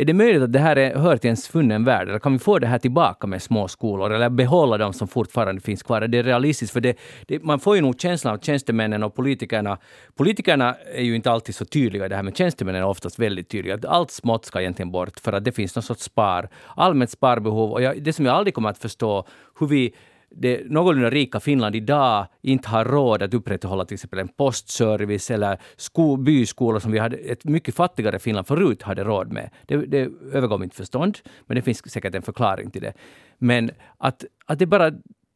[0.00, 2.08] är det möjligt att det här är, hör till en svunnen värld?
[2.08, 4.12] Eller kan vi få det här tillbaka med små skolor?
[4.12, 6.02] Eller behålla dem som fortfarande finns kvar?
[6.02, 6.72] Är det realistiskt?
[6.72, 9.78] För det, det, man får ju nog känslan av tjänstemännen och politikerna.
[10.16, 13.48] Politikerna är ju inte alltid så tydliga i det här, men tjänstemännen är oftast väldigt
[13.48, 13.78] tydliga.
[13.88, 17.72] Allt smått ska egentligen bort för att det finns någon sorts spar, allmänt sparbehov.
[17.72, 19.26] Och jag, det som jag aldrig kommer att förstå,
[19.60, 19.94] hur vi
[20.30, 25.58] det någorlunda rika Finland idag inte har råd att upprätthålla till exempel en postservice eller
[25.76, 29.50] sko, byskolor som vi hade ett mycket fattigare Finland förut hade råd med.
[29.66, 32.92] Det, det övergår mitt förstånd, men det finns säkert en förklaring till det.
[33.38, 34.92] Men att, att det bara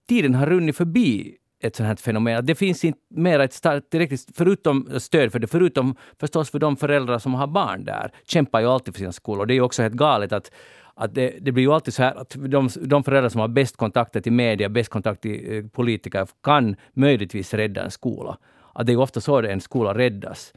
[0.08, 2.46] tiden har runnit förbi ett sånt här fenomen.
[2.46, 6.76] Det finns inte mer ett starkt, tillräckligt, förutom stöd för det, förutom förstås för de
[6.76, 9.46] föräldrar som har barn där, kämpar ju alltid för sina skolor.
[9.46, 10.50] Det är ju också helt galet att
[11.02, 13.76] att det, det, blir ju alltid så här att de, de föräldrar som har bäst
[13.76, 18.38] kontakter till media, bäst kontakt till eh, politiker, kan möjligtvis rädda en skola.
[18.72, 20.52] Att det är ju ofta så att en skola räddas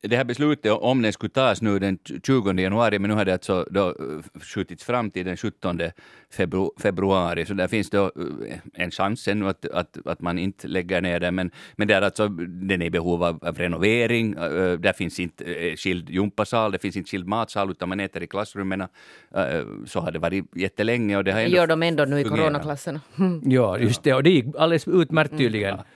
[0.00, 3.32] det här beslutet, om den skulle tas nu den 20 januari, men nu har det
[3.32, 5.80] alltså då eh, skjutits fram till den 17
[6.78, 11.00] februari, så där finns då eh, en chans ännu att, att, att man inte lägger
[11.00, 14.92] ner den, men, men där alltså, den är i behov av, av renovering, eh, där
[14.92, 18.86] finns inte skild gympasal, det finns inte skild matsal, utan man äter i klassrummen.
[19.86, 21.16] Så har det varit jättelänge.
[21.16, 23.00] Och det har ändå gör de ändå nu i coronaklasserna.
[23.42, 25.74] ja, just det, och det gick alldeles utmärkt tydligen.
[25.74, 25.86] Mm.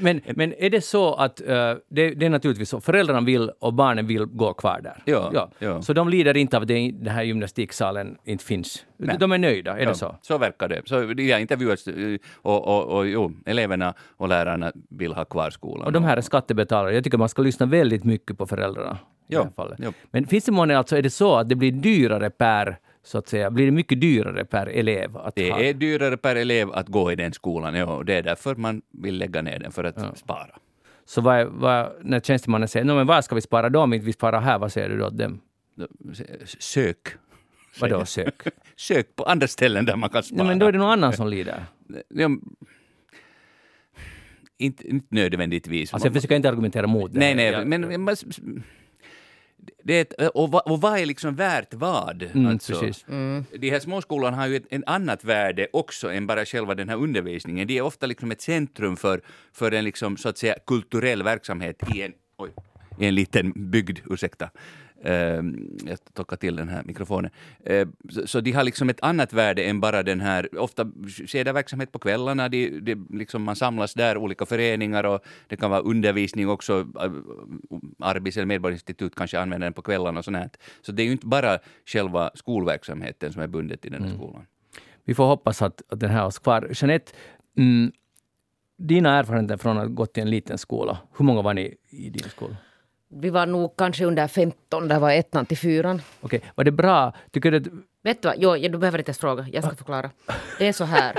[0.00, 3.74] Men, men är det så att uh, det, det, är naturligtvis så, föräldrarna vill och
[3.74, 5.02] barnen vill gå kvar där?
[5.04, 5.30] Ja.
[5.34, 5.50] ja.
[5.58, 5.82] ja.
[5.82, 8.86] Så de lider inte av att den här gymnastiksalen inte finns?
[8.96, 9.16] Nej.
[9.20, 10.16] De är nöjda, är ja, det så?
[10.22, 10.82] Så verkar det.
[10.84, 15.50] Så det har intervjuats eh, och, och, och jo, eleverna och lärarna vill ha kvar
[15.50, 15.86] skolan.
[15.86, 16.94] Och de här är skattebetalare.
[16.94, 18.98] Jag tycker man ska lyssna väldigt mycket på föräldrarna.
[19.26, 19.38] Ja.
[19.38, 19.78] I det här fallet.
[19.82, 19.92] Ja.
[20.10, 22.78] Men finns det många, alltså är det så att det blir dyrare per
[23.08, 25.16] så att säga, blir det mycket dyrare per elev?
[25.16, 25.60] Att det ha?
[25.60, 29.18] är dyrare per elev att gå i den skolan, ja, det är därför man vill
[29.18, 30.14] lägga ner den, för att ja.
[30.14, 30.58] spara.
[31.04, 34.12] Så vad, vad, när tjänstemannen säger, men var ska vi spara då om inte vi
[34.12, 35.40] sparar här, vad säger du då dem?
[36.58, 37.08] Sök.
[37.80, 38.34] Vadå sök?
[38.76, 40.38] Sök på andra ställen där man kan spara.
[40.38, 41.64] Nej, men då är det någon annan som lider.
[42.08, 42.28] Ja,
[44.58, 45.94] inte, inte nödvändigtvis.
[45.94, 47.18] Alltså jag försöker inte argumentera mot det.
[47.18, 48.16] Nej, nej, men
[49.84, 52.22] det är, och, vad, och vad är liksom värt vad?
[52.22, 53.44] Mm, alltså, mm.
[53.58, 56.96] De här småskolorna har ju ett, ett annat värde också än bara själva den här
[56.96, 57.66] undervisningen.
[57.66, 59.20] De är ofta liksom ett centrum för,
[59.52, 62.50] för en liksom, så att säga, kulturell verksamhet i en, oj,
[62.98, 63.98] i en liten bygd.
[64.10, 64.50] Ursäkta.
[65.02, 67.30] Ehm, jag tockar till den här mikrofonen.
[67.64, 67.92] Ehm,
[68.26, 70.86] så, de har liksom ett annat värde än bara den här, ofta
[71.26, 75.56] sker det verksamhet på kvällarna, de, de, liksom man samlas där, olika föreningar och det
[75.56, 76.86] kan vara undervisning också,
[77.98, 80.56] Arbis eller Medborgarinstitut kanske använder den på kvällarna och sånt.
[80.80, 84.20] Så det är ju inte bara själva skolverksamheten som är bundet i den här mm.
[84.20, 84.46] skolan.
[85.04, 86.70] Vi får hoppas att, att den här hålls kvar.
[86.74, 87.12] Jeanette,
[87.56, 87.92] mm,
[88.76, 92.10] dina erfarenheter från att ha gått i en liten skola, hur många var ni i
[92.10, 92.56] din skola?
[93.08, 96.02] Vi var nog kanske under 15, där var ettan till fyran.
[96.20, 97.12] Okej, var det bra?
[97.30, 97.84] Tycker du...
[98.02, 100.10] Vet du vad, jo, du behöver inte ens fråga, jag ska förklara.
[100.58, 101.16] Det är så här.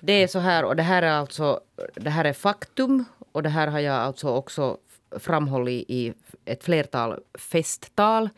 [0.00, 1.60] Det är så här och det här är alltså,
[1.94, 4.76] det här är faktum och det här har jag alltså också
[5.18, 6.12] framhållit i
[6.44, 8.28] ett flertal festtal.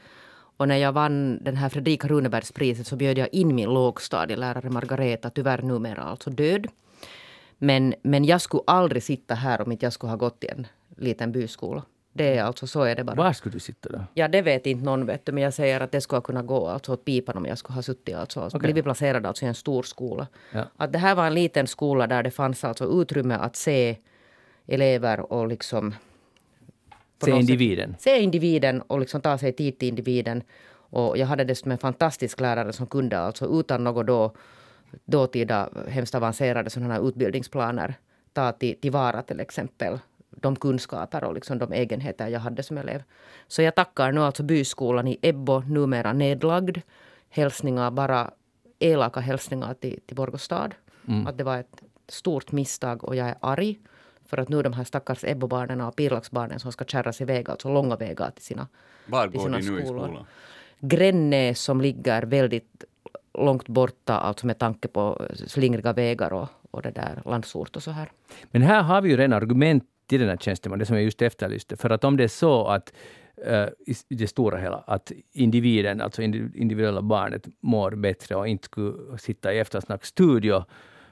[0.56, 5.30] Och när jag vann den här Fredrika Runebergspriset så bjöd jag in min lågstadielärare Margareta,
[5.30, 6.66] tyvärr numera alltså död.
[7.58, 10.66] Men, men jag skulle aldrig sitta här om inte jag skulle ha gått i en
[10.96, 11.82] liten byskola.
[12.12, 13.16] Det är alltså så är det bara.
[13.16, 14.04] Var skulle du sitta då?
[14.14, 16.68] Ja, det vet inte någon, vet du, men jag säger att det skulle kunna gå
[16.68, 18.66] alltså åt pipan om jag skulle ha suttit alltså, alltså okay.
[18.66, 20.26] blivit placerad alltså i en stor skola.
[20.52, 20.64] Ja.
[20.76, 23.96] Att det här var en liten skola där det fanns alltså utrymme att se
[24.66, 25.94] elever och liksom...
[27.24, 27.92] Se individen?
[27.92, 30.42] Sätt, se individen och liksom ta sig tid till individen.
[30.72, 34.32] Och jag hade dessutom en fantastisk lärare som kunde alltså utan något då
[35.04, 37.94] dåtida hemskt avancerade sådana här utbildningsplaner
[38.32, 39.98] ta till, tillvara till exempel
[40.42, 43.02] de kunskaper och liksom de egenheter jag hade som elev.
[43.48, 46.78] Så jag tackar nu alltså byskolan i Ebbo, numera nedlagd.
[47.28, 48.30] Hälsningar, bara
[48.78, 50.74] elaka hälsningar till, till Borgå stad.
[51.08, 51.26] Mm.
[51.26, 53.78] Att det var ett stort misstag och jag är arg.
[54.26, 57.96] För att nu de här stackars Ebbobarnen och Pirlaxbarnen som ska kärras iväg, alltså långa
[57.96, 58.68] vägar till sina,
[59.06, 60.04] Var till går sina de nu i skolor.
[60.04, 60.26] skolan?
[60.80, 62.84] Grännäs som ligger väldigt
[63.34, 67.90] långt borta, alltså med tanke på slingriga vägar och, och det där landsort och så
[67.90, 68.10] här.
[68.50, 71.22] Men här har vi ju redan argument till den här tjänstemannen, det som jag just
[71.22, 71.76] efterlyste.
[71.76, 72.92] För att om det är så att
[73.46, 73.66] eh,
[74.08, 79.52] i det stora hela, att individen, alltså individuella barnet, mår bättre och inte skulle sitta
[79.54, 80.64] i eftersnacksstudio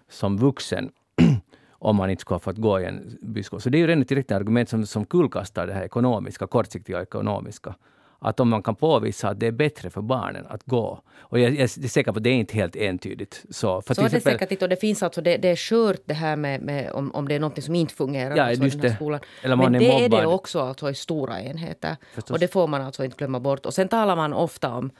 [0.08, 0.90] som vuxen
[1.70, 3.60] om man inte skulle ha fått gå i en byskola.
[3.60, 7.02] Så det är ju redan ett direkt argument som, som kullkastar det här ekonomiska, kortsiktiga
[7.02, 7.74] ekonomiska.
[8.20, 11.00] Att om man kan påvisa att det är bättre för barnen att gå.
[11.20, 13.44] Och jag, jag är säker på att det är inte helt entydigt.
[13.50, 14.64] Så, för Så är det exempel- säkert inte.
[14.64, 17.34] Och det finns alltså, det, det är skört det här med, med om, om det
[17.34, 19.20] är något som inte fungerar Ja, alltså, i den här skolan.
[19.42, 20.34] Eller man Men är det är det mobbad.
[20.34, 21.96] också alltså i stora enheter.
[22.14, 22.30] Förstås.
[22.30, 23.66] Och det får man alltså inte glömma bort.
[23.66, 24.90] Och sen talar man ofta om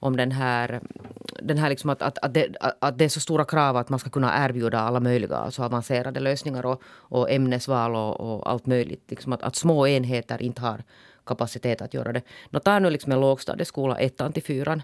[0.00, 0.80] om den här,
[1.42, 3.98] den här liksom att, att, att, det, att det är så stora krav att man
[3.98, 9.04] ska kunna erbjuda alla möjliga alltså avancerade lösningar och, och ämnesval och, och allt möjligt.
[9.08, 10.82] Liksom att, att små enheter inte har
[11.26, 12.22] kapacitet att göra det.
[12.50, 14.82] Nå, tar nu liksom en lågstadieskola, ettan till fyran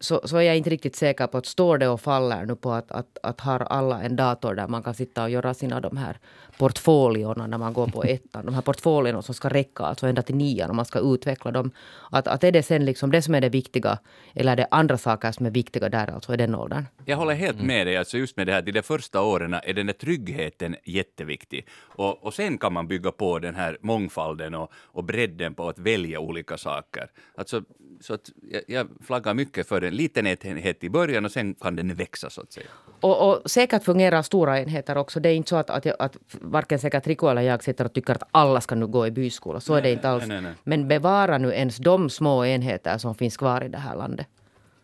[0.00, 2.72] så, så är jag inte riktigt säker på att står det och faller nu på
[2.72, 5.96] att, att, att har alla en dator där man kan sitta och göra sina de
[5.96, 6.18] här
[6.60, 8.46] portfoliorna när man går på ettan.
[8.46, 11.70] De här portfolierna som ska räcka alltså ända till nian och man ska utveckla dem.
[12.10, 13.98] Att, att är det sen liksom det som är det viktiga
[14.34, 16.84] eller är det andra saker som är viktiga där alltså i den åldern?
[17.04, 17.66] Jag håller helt Mm.
[17.66, 21.66] med dig, alltså just med det här, de första åren är den där tryggheten jätteviktig.
[21.96, 25.78] Och, och sen kan man bygga på den här mångfalden och, och bredden på att
[25.78, 27.10] välja olika saker.
[27.38, 27.62] Alltså,
[28.00, 31.76] så att jag, jag flaggar mycket för en liten enhet i början och sen kan
[31.76, 32.66] den växa så att säga.
[33.00, 35.20] Och, och säkert fungerar stora enheter också.
[35.20, 36.16] Det är inte så att, att, att
[36.50, 39.60] varken säkert Rico eller jag sitter och tycker att alla ska nu gå i byskola.
[39.60, 40.26] Så är det inte alls.
[40.26, 40.52] nej, nej.
[40.64, 44.26] Men bevara nu ens de små enheter som finns kvar i det här landet.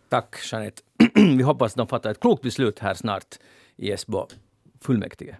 [0.08, 0.82] Tack Jeanette.
[1.14, 3.34] Vi hoppas de fattar ett klokt beslut här snart
[3.76, 4.26] i Esbo
[4.80, 5.36] fullmäktige.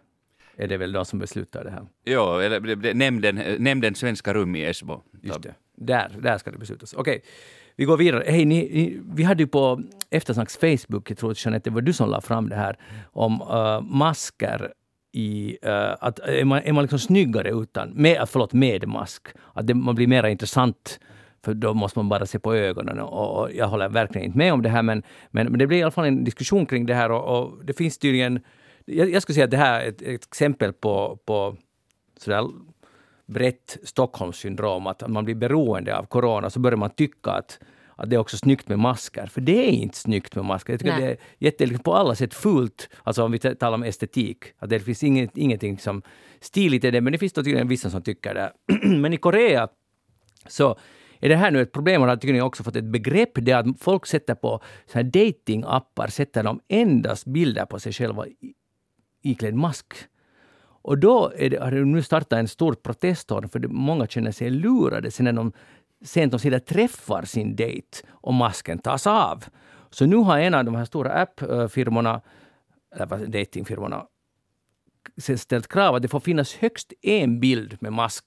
[0.56, 1.86] Är det väl de som beslutar det här?
[2.04, 5.02] Ja, eller nämnden, nämnden Svenska rum i Esbo.
[5.22, 5.54] Just det.
[5.76, 6.94] Där, där ska det beslutas.
[6.94, 7.22] Okej,
[7.76, 8.24] vi går vidare.
[8.26, 11.80] Hej, ni, ni, vi hade ju på Eftersnacks Facebook, jag tror att Jeanette, det var
[11.80, 12.78] du som la fram det här,
[13.12, 14.72] om uh, masker
[15.16, 15.58] i...
[15.66, 19.28] Uh, att är man, är man liksom snyggare utan, med, eh, förlåt, med mask?
[19.52, 21.00] Att det, man blir mer intressant
[21.44, 23.00] för då måste man bara se på ögonen.
[23.00, 25.78] Och, och jag håller verkligen inte med om det här, men, men, men det blir
[25.78, 28.40] i alla fall en diskussion kring det här och, och det finns tydligen...
[28.84, 31.56] Jag, jag skulle säga att det här är ett, ett exempel på, på
[32.18, 32.44] sådär
[33.26, 37.58] brett Stockholmssyndrom, att man blir beroende av corona, så börjar man tycka att,
[37.96, 39.26] att det är också snyggt med masker.
[39.26, 40.72] För det är inte snyggt med masker.
[40.72, 41.02] Jag tycker Nej.
[41.02, 44.44] det är jätte, liksom på alla sätt fult, alltså om vi talar om estetik.
[44.58, 46.02] Att det finns inget, ingenting som
[46.40, 48.52] stiligt i det, men det finns då tydligen vissa som tycker det.
[48.98, 49.68] men i Korea
[50.46, 50.78] så
[51.20, 53.56] är det här nu ett problem och har tydligen också fått ett begrepp, det är
[53.58, 58.54] att folk sätter på så här datingappar, sätter de endast bilder på sig själva i-
[59.22, 59.94] iklädd mask.
[60.82, 64.32] Och då är det, har det nu startat en stor proteststorm för det, många känner
[64.32, 65.52] sig lurade sen när de
[66.04, 69.44] sent omsider träffar sin dejt och masken tas av.
[69.90, 72.20] Så nu har en av de här stora appfirmorna,
[72.94, 74.06] eller datingfirmorna,
[75.36, 78.24] ställt krav att det får finnas högst en bild med mask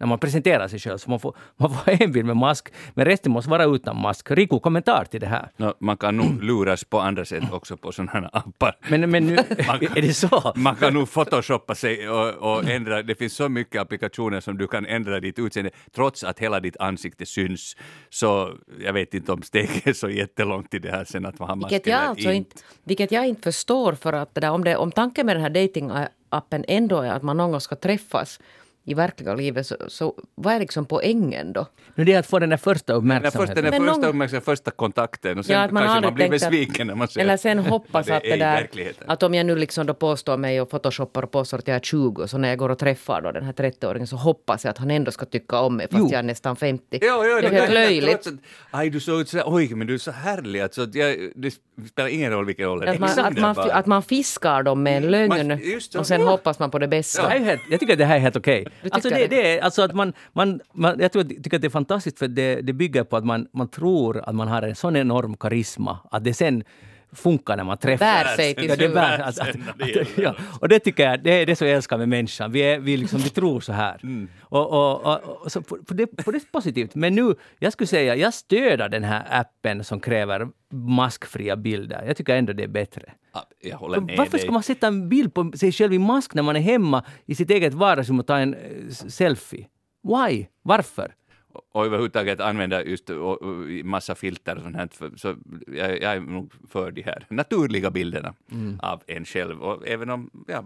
[0.00, 0.98] när man presenterar sig själv.
[0.98, 4.30] Så man får, man får en bild med mask, men resten måste vara utan mask.
[4.30, 5.50] Rico, kommentar till det här?
[5.56, 8.76] Nå, man kan nog luras på andra sätt också på sådana här appar.
[8.88, 9.34] Men, men nu,
[9.96, 10.52] är det så?
[10.56, 13.02] Man kan nog photoshoppa sig och, och ändra.
[13.02, 16.76] Det finns så mycket applikationer som du kan ändra ditt utseende trots att hela ditt
[16.76, 17.76] ansikte syns.
[18.10, 21.48] Så jag vet inte om steget är så jättelångt i det här sen att man
[21.48, 23.92] har mask Vilket jag, alltså inte, vilket jag inte förstår.
[23.92, 27.22] för att det där, om, det, om tanken med den här datingappen ändå är att
[27.22, 28.40] man någon gång ska träffas
[28.84, 31.66] i verkliga livet, så, så vad är liksom poängen då?
[31.94, 33.54] Nu det är att få den där första Den första, uppmärksamheten.
[33.64, 36.28] den Men första någon- uppmärksamheten, första kontakten och sen Ja, att man kanske man blir
[36.28, 38.68] tänkt att- besviken när man ser Eller sen hoppas vad att är det där,
[39.06, 41.80] att om jag nu liksom då påstår mig och photoshoppar och påstår att jag är
[41.80, 44.78] 20, så när jag går och träffar då den här 30-åringen så hoppas jag att
[44.78, 46.08] han ändå ska tycka om mig fast Jo.
[46.10, 46.84] jag är nästan 50.
[46.90, 48.26] Jo, jo, det är helt löjligt.
[48.70, 50.60] Aj, du såg ut så oj, men du är så härlig.
[50.60, 51.50] Alltså, att jag, det
[51.90, 52.86] spelar ingen roll vilken ålder.
[52.86, 55.98] Att man, att, man, att man fiskar dem med en lögn Man- just så.
[55.98, 56.26] och sen Ja.
[56.30, 57.28] hoppas man på det Det bästa.
[57.28, 58.66] helt, jag tycker att det här är helt okej.
[58.82, 59.42] Du Alltså tycker det, det?
[59.42, 62.28] det är, alltså att man, man, man, jag tror, tycker att det är fantastiskt för
[62.28, 65.98] det, det bygger på att man, man tror att man har en sån enorm karisma
[66.10, 66.64] att det sen
[67.12, 68.00] funkar när man träffas.
[68.00, 71.30] Bär sig till Ja, det bär, alltså, att, att, ja, och det tycker jag, det
[71.30, 72.52] är det som jag älskar med människan.
[72.52, 74.00] Vi, är, vi, liksom, vi tror så här.
[74.02, 74.28] Mm.
[74.40, 76.94] Och, och, och, och, så, för, det, för det är positivt.
[76.94, 82.04] Men nu, jag skulle säga, jag stöder den här appen som kräver maskfria bilder.
[82.06, 83.02] Jag tycker ändå det är bättre.
[83.34, 84.40] Ja, jag håller med varför dig.
[84.40, 87.34] ska man sätta en bild på sig själv i mask när man är hemma i
[87.34, 89.66] sitt eget vardagsrum och ta en eh, selfie?
[90.02, 90.46] Why?
[90.62, 91.14] Varför?
[91.52, 94.88] Och, och överhuvudtaget använda just och, och, massa filter och sånt här.
[95.16, 95.36] Så
[95.66, 98.34] jag, jag är nog för de här naturliga bilderna
[98.82, 99.62] av en själv.
[99.62, 100.64] Och även om, ja,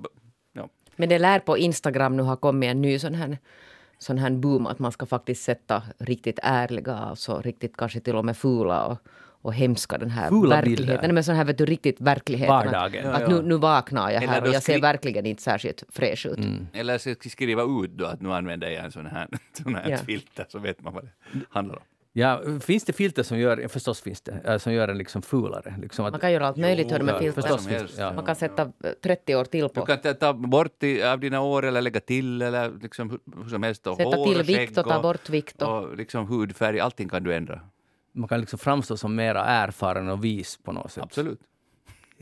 [0.53, 0.68] ja.
[0.97, 3.39] Men det lär på Instagram nu ha kommit en ny sån här,
[3.99, 8.24] sån här boom att man ska faktiskt sätta riktigt ärliga, alltså riktigt kanske till och
[8.24, 8.99] med fula och,
[9.45, 10.86] och hemska den här Fula verkligheten.
[10.86, 11.03] bilder.
[11.03, 12.55] Nej, men sån här vet du, riktigt verkligheten.
[12.57, 13.07] Vardagen.
[13.07, 13.42] Att, att Ja, ja.
[13.42, 16.38] nu, nu vaknar jag här och jag ser verkligen inte särskilt fräsch ut.
[16.72, 19.28] Eller så skriva ut då att nu använder jag en sån här,
[19.62, 19.97] sån här Ja.
[19.97, 21.11] filter så vet man vad det
[21.51, 21.82] handlar om.
[22.16, 25.74] Ja, finns det filter som gör, förstås finns det, äh, som gör en liksom fulare?
[25.82, 27.42] Liksom att, Man kan göra allt möjligt hör du, med filter.
[27.42, 27.99] förstås finns.
[27.99, 28.12] Ja.
[28.12, 28.70] Man kan sätta eh,
[29.03, 29.86] 30 år till Du på.
[29.86, 33.86] kan ta- bort i, av dina år eller lägga till eller liksom hur, som helst.
[33.86, 35.62] Och Sätta hår till vikt och ta bort vikt.
[35.62, 37.61] Och, och liksom hudfärg, allting kan du ändra.
[38.14, 41.02] Man kan liksom framstå som mera erfaren och vis på något sätt.
[41.04, 41.40] Absolut.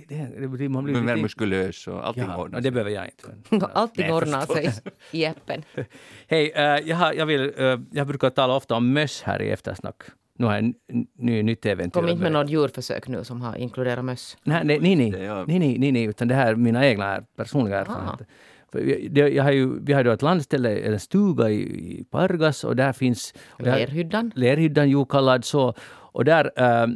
[0.08, 1.22] Det, det, blir- man blir mer lite...
[1.22, 2.70] muskulös och allting Ja, ordnar det sig.
[2.70, 3.66] behöver jag inte.
[3.74, 4.70] allting Nej, ordnar sig
[5.10, 5.62] i appen.
[6.28, 9.96] Hej, eh, jag, jag, vill, eh, jag brukar tala ofta om möss här i eftersnack.
[10.38, 10.74] Nu har jag en
[11.18, 12.00] ny, nytt äventyr.
[12.00, 14.36] Kom inte med något djurförsök nu som har inkluderat möss.
[14.44, 17.22] Nej, nej, nej, nej, Det nej, nej, nej, nej, utan det här är mina egna
[17.36, 18.26] personliga erfarenheter.
[19.10, 21.60] Det, jag har ju, vi har ju ett landställe, en stuga i,
[22.00, 23.34] i Pargas och där finns...
[23.48, 24.32] och jag- Lerhyddan.
[24.34, 25.74] Lerhyddan, ju kallad så.
[26.14, 26.86] Och där, eh,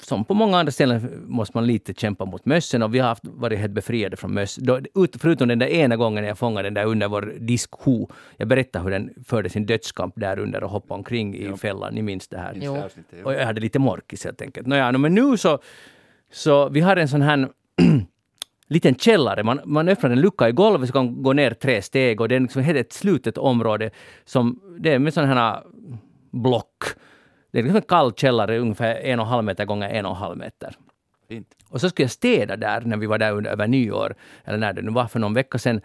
[0.00, 3.24] som på många andra ställen, måste man lite kämpa mot mössen och vi har haft,
[3.24, 4.56] varit helt befriade från möss.
[4.56, 8.08] Då, ut, förutom den där ena gången jag fångade den där under vår diskho.
[8.36, 11.94] Jag berättade hur den förde sin dödskamp där under och hoppade omkring i fällan.
[11.94, 12.52] Ni minns det här?
[12.52, 12.72] Minns Jo.
[13.24, 14.66] Och jag hade lite morkis helt enkelt.
[14.66, 15.58] Nåja, no, men nu så,
[16.32, 17.48] så vi har en sån här
[18.68, 19.42] liten källare.
[19.42, 22.36] Man, man öppnar en lucka i golvet så kan gå ner tre steg och det
[22.36, 23.90] är liksom helt ett slutet område
[24.24, 25.62] som det är med sådana här
[26.30, 26.84] block.
[27.52, 30.10] Det är liksom en kall källare ungefär en och en halv meter gånger en och
[30.10, 30.76] en halv meter.
[31.28, 31.54] Fint.
[31.68, 34.14] Och så skulle jag städa där när vi var där under, över nyår,
[34.44, 35.80] eller när det nu var för någon vecka sedan.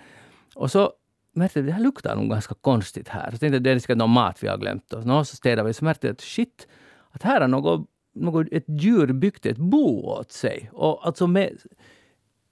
[0.55, 0.93] Och så
[1.33, 3.31] märkte jag att det här luktar nog ganska konstigt här.
[3.31, 4.93] Så tänkte jag det är säkert någon mat vi har glömt.
[4.93, 6.67] Och så städade vi så märkte jag att shit,
[7.11, 10.69] att här har något, något, ett djur byggt ett bo åt sig.
[10.73, 11.57] Och alltså med,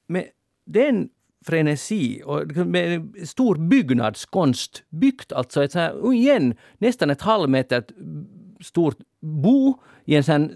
[0.10, 0.26] med
[0.66, 1.10] den
[1.46, 7.84] frenesi och med en stor byggnadskonst byggt alltså ett så här, igen, nästan ett halvmeter
[8.62, 10.52] stort bo i en sån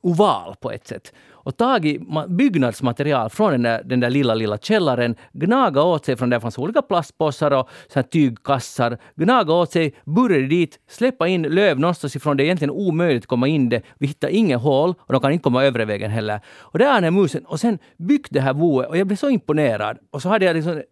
[0.00, 1.12] oval på ett sätt.
[1.48, 6.30] Och tagit byggnadsmaterial från den där, den där lilla, lilla källaren, gnaga åt sig från
[6.30, 11.42] där fanns olika plastpåsar och så här tygkassar, gnaga åt sig, burrade dit, släppa in
[11.42, 12.36] löv någonstans ifrån.
[12.36, 13.82] Det är egentligen omöjligt att komma in det.
[13.98, 16.40] Vi hittar inget hål och de kan inte komma övre vägen heller.
[16.46, 17.44] Och där är den här musen.
[17.46, 19.98] Och sen byggt det här boet och jag blev så imponerad.
[20.10, 20.82] Och så hade jag liksom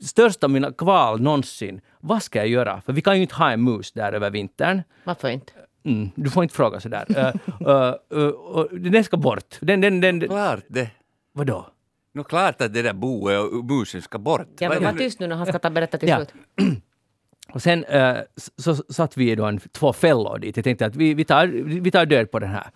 [0.00, 1.80] största mina kval någonsin.
[2.00, 2.80] Vad ska jag göra?
[2.80, 4.82] För vi kan ju inte ha en mus där över vintern.
[5.04, 5.52] Varför inte?
[5.84, 7.04] Mm, du får inte fråga sådär.
[7.10, 9.58] uh, uh, uh, uh, den ska bort.
[9.60, 10.90] Den, den, den, den, Klart det.
[11.32, 11.66] vadå?
[12.14, 14.46] Nå klart att det där boet och musen ska bort.
[14.58, 16.16] Ja, men var tyst nu när han ska ta berätta till Ja.
[16.16, 16.34] slut.
[17.52, 18.16] Och sen uh,
[18.56, 20.56] så satt vi då en, två fällor dit.
[20.56, 21.46] Jag tänkte att vi, vi, tar,
[21.80, 22.66] vi tar död på den här.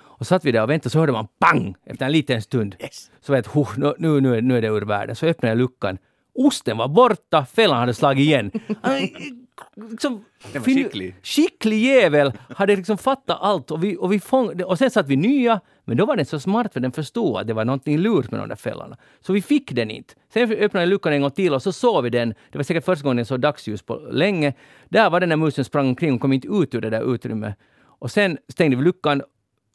[0.00, 2.76] Och satt vi där och väntade så hörde man pang efter en liten stund.
[2.80, 3.10] Yes.
[3.20, 5.16] Så vet jag, nu, nu, nu är det ur världen.
[5.16, 5.98] Så öppnade jag luckan.
[6.34, 8.50] Osten var borta, fällan hade slagit igen.
[9.76, 11.14] Liksom, Den var skicklig.
[11.22, 12.32] Skicklig jävel!
[12.56, 13.70] Hade liksom fattat allt.
[13.70, 16.40] Och, vi, och, vi fång, och sen satt vi nya, men då var den så
[16.40, 18.96] smart för den förstod att det var någonting lurt med de där fällorna.
[19.20, 20.14] Så vi fick den inte.
[20.32, 22.34] Sen öppnade jag luckan en gång till och så såg vi den.
[22.50, 24.54] Det var säkert första gången jag såg dagsljus på länge.
[24.88, 27.54] Där var den där musen sprang omkring och kom inte ut ur det där utrymmet.
[27.98, 29.22] Och sen stängde vi luckan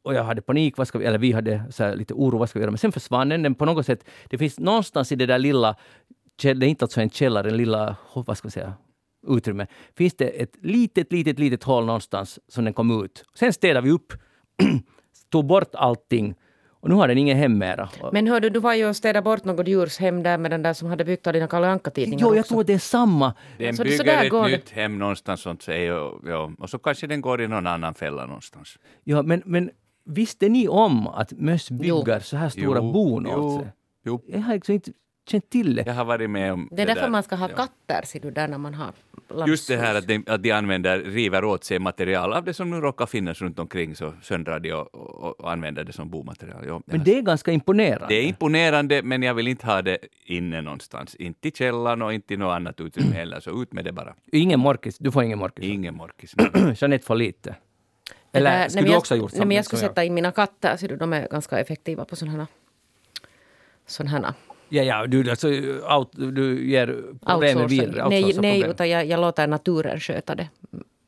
[0.03, 2.59] och jag hade panik, vad ska vi, eller vi hade så lite oro, vad ska
[2.59, 2.71] vi göra?
[2.71, 4.03] Men sen försvann den, den på något sätt.
[4.29, 5.75] Det finns någonstans i det där lilla,
[6.41, 8.73] det är inte alltså en källare, en lilla, vad ska vi säga,
[9.27, 9.67] utrymme.
[9.97, 13.23] Finns det ett litet, litet, litet hål någonstans som den kom ut.
[13.35, 14.13] Sen städade vi upp,
[15.31, 16.35] tog bort allting
[16.81, 17.89] och nu har den ingen hem mera.
[18.11, 20.73] Men hördu, du var ju och städade bort något djurs hem där med den där
[20.73, 22.53] som hade byggt av dina Kalle Anka-tidningar Jo, jag också.
[22.53, 23.33] tror det är samma.
[23.57, 24.47] Den Så- så bygger där ett det.
[24.57, 27.93] nytt hem någonstans sånt säger och, ja, och så kanske den går i någon annan
[27.93, 28.77] fälla någonstans.
[29.03, 29.69] Ja, men, men
[30.05, 33.71] visste ni om att möss bygger så här stora Jo, bon åt jo, sig?
[34.05, 34.21] jo.
[34.27, 34.91] Jag har liksom inte
[35.29, 35.83] känt till det.
[35.85, 37.09] Jag har varit med om Det är därför där.
[37.09, 37.55] man ska ha Ja.
[37.55, 38.93] katter, ser du, där när man har
[39.47, 42.69] Just det här att de, att de använder, river åt sig material av det som
[42.69, 46.63] nu råkar finnas runt omkring så söndrar de och, och, och använder det som bomaterial.
[46.67, 48.05] Ja, Men det är ganska imponerande.
[48.09, 51.15] det är imponerande men jag vill inte ha det inne någonstans.
[51.15, 54.13] Inte i källaren och inte i något annat utrymme heller, så ut med det bara.
[54.31, 55.65] Ingen morkis, du får ingen morkis.
[55.65, 56.35] Ingen morkis.
[56.81, 57.55] Jeanette får lite.
[58.31, 60.13] Det Eller där- skulle du jag- också ha gjort Nej, men jag skulle sätta in
[60.13, 62.47] mina katter, ser du, de är ganska effektiva på sådana här
[63.87, 64.33] sådana här
[64.69, 65.47] Ja, ja, du, alltså,
[65.97, 66.87] out, du ger
[67.25, 67.91] problemen outsourcing.
[67.91, 68.09] vidare.
[68.09, 68.71] Nej, nej problem.
[68.71, 70.49] utan jag, jag låter naturen sköta det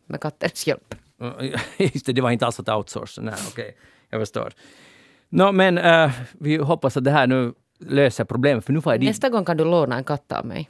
[0.06, 0.96] med kattens hjälp.
[1.22, 1.34] Mm,
[1.78, 3.22] Just det, det var inte alls att outsourca.
[3.22, 3.78] Nej, okej.
[4.10, 4.54] Jag förstår.
[5.30, 9.00] Nå, men eh, vi hoppas att det här nu löser problemet, för nu får jag
[9.00, 9.10] dit...
[9.10, 10.70] Nästa gång kan du låna en katt av mig.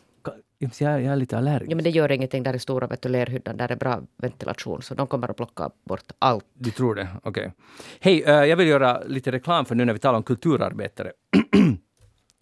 [0.57, 1.71] Jag, jag är lite allergisk.
[1.71, 2.43] Ja, men det gör ingenting.
[2.43, 4.81] Där är stora vet du, lerhyddan, där är bra ventilation.
[4.81, 6.45] Så de kommer att plocka bort allt.
[6.53, 7.07] Du tror det?
[7.23, 7.41] Okej.
[7.41, 7.51] Okay.
[7.99, 11.11] Hej, uh, jag vill göra lite reklam för nu när vi talar om kulturarbetare.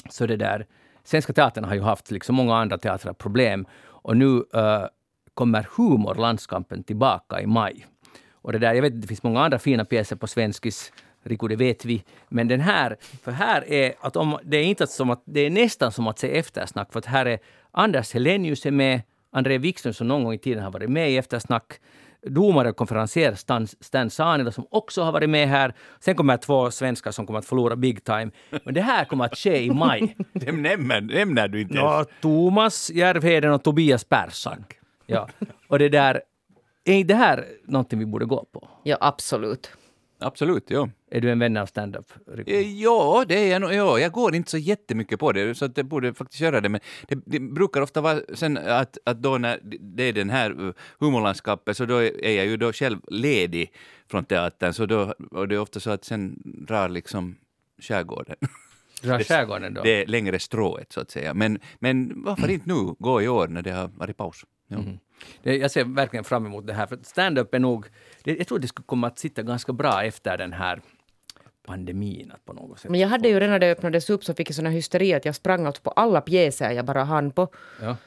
[0.09, 0.65] så det där,
[1.03, 3.65] Svenska Teatern har ju haft, liksom många andra teatrar, problem.
[3.85, 4.85] Och nu uh,
[5.33, 7.85] kommer humorlandskampen tillbaka i maj.
[8.31, 10.91] Och det där, jag vet det finns många andra fina pjäser på svenskis.
[11.23, 12.03] Rico, det vet vi.
[12.29, 15.49] Men den här, för här är att om, det är inte som att, det är
[15.49, 16.91] nästan som att se eftersnack.
[16.91, 17.39] För att här är
[17.71, 19.01] Anders Helenius är med,
[19.31, 21.79] André Wikström som någon gång i tiden har varit med i eftersnack.
[22.27, 25.73] Domare och konferenser Stan, Stan Sanila som också har varit med här.
[25.99, 28.31] Sen kommer två svenskar som kommer att förlora big time.
[28.63, 30.15] Men det här kommer att ske i maj.
[30.33, 32.07] Dem nämner, nämner du inte ens.
[32.07, 34.65] No, Thomas Järvheden och Tobias Persson.
[35.05, 35.29] Ja.
[35.67, 36.21] Och det där,
[36.85, 38.67] är det här någonting vi borde gå på?
[38.83, 39.71] Ja, absolut.
[40.21, 40.89] Absolut, ja.
[41.11, 42.13] Är du en vän av stand-up?
[42.45, 43.73] Eh, ja, det är jag nog.
[43.73, 46.69] Ja, jag går inte så jättemycket på det, så att jag borde faktiskt göra det.
[46.69, 50.61] Men det, det brukar ofta vara sen att, att då när det är den här
[50.61, 53.73] uh, humorlandskapet, så då är jag ju då själv ledig
[54.07, 54.73] från teatern.
[54.73, 57.35] Så då, och det är ofta så att sen drar liksom
[57.79, 58.35] skärgården.
[59.01, 59.81] Drar skärgården då?
[59.83, 61.33] Det längre strået, så att säga.
[61.33, 64.45] Men, men varför inte nu gå i år när det har varit paus?
[64.67, 64.77] Ja.
[64.77, 64.99] Mm.
[65.43, 67.85] Det, jag ser verkligen fram emot det här, för stand-up är nog...
[68.23, 70.81] Det, jag tror det skulle komma att sitta ganska bra efter den här
[71.67, 72.31] pandemin.
[72.45, 72.91] På något sätt.
[72.91, 75.25] Men jag hade ju redan när det öppnades upp så fick jag sån hysteri att
[75.25, 77.47] jag sprang alltså på alla pjäser jag bara hann på.
[77.81, 77.97] Ja.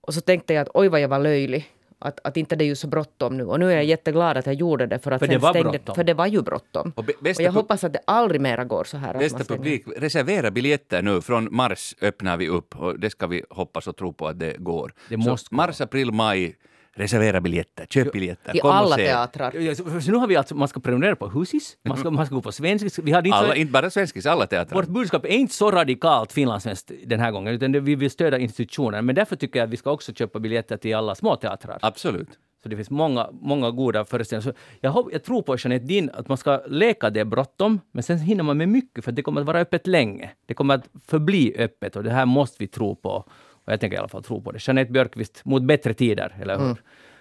[0.00, 2.66] Och så tänkte jag att oj vad jag var löjlig att, att inte det är
[2.66, 3.44] ju så bråttom nu.
[3.44, 5.80] Och nu är jag jätteglad att jag gjorde det för att för det var stängde,
[5.94, 6.92] För det var ju bråttom.
[6.96, 9.18] Och, och jag hoppas att det aldrig mera går så här.
[9.18, 11.20] Bästa publik, reservera biljetter nu.
[11.20, 14.56] Från mars öppnar vi upp och det ska vi hoppas och tro på att det
[14.58, 14.92] går.
[15.08, 16.56] Det måste så mars, april, maj
[16.96, 18.56] Reservera biljetter, köp biljetter.
[18.56, 19.52] I alla teatrar.
[19.54, 22.26] Ja, så, så nu har vi alltså, man ska prenumerera på Husis, man ska, man
[22.26, 22.98] ska gå på Svenskis.
[22.98, 24.76] Vi hade inte, alla, inte bara Svenskis, alla teatrar.
[24.76, 28.38] Vårt budskap är inte så radikalt finlandssvenskt den här gången, utan det, vi vill stödja
[28.38, 29.06] institutionen.
[29.06, 31.78] Men därför tycker jag att vi ska också köpa biljetter till alla små teatrar.
[31.82, 32.28] Absolut.
[32.62, 34.52] Så det finns många, många goda föreställningar.
[34.52, 38.18] Så jag, jag tror på Jeanette Din att man ska leka det bråttom, men sen
[38.18, 40.30] hinner man med mycket för det kommer att vara öppet länge.
[40.46, 43.24] Det kommer att förbli öppet och det här måste vi tro på.
[43.70, 44.68] Och jag tänker i alla fall tro på det.
[44.68, 46.64] Jeanette Björkqvist, mot bättre tider, eller hur?
[46.64, 46.76] Mm.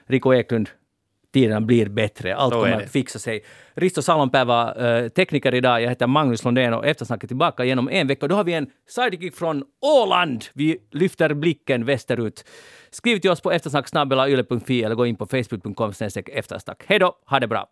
[0.08, 0.70] Rico Eklund,
[1.34, 2.36] tiderna blir bättre.
[2.36, 3.44] Allt kommer att fixa sig.
[3.74, 5.82] Risto Salonpää var uh, tekniker idag.
[5.82, 8.28] Jag heter Magnus Lundén och eftersnacket tillbaka genom en vecka.
[8.28, 10.46] Då har vi en sidekick från Åland.
[10.54, 12.46] Vi lyfter blicken västerut.
[12.92, 15.92] Skriv till oss på eftersnacksnabelayle.fi eller gå in på facebook.com
[16.34, 16.84] eftersnack.
[16.88, 17.70] Hej då, ha det bra!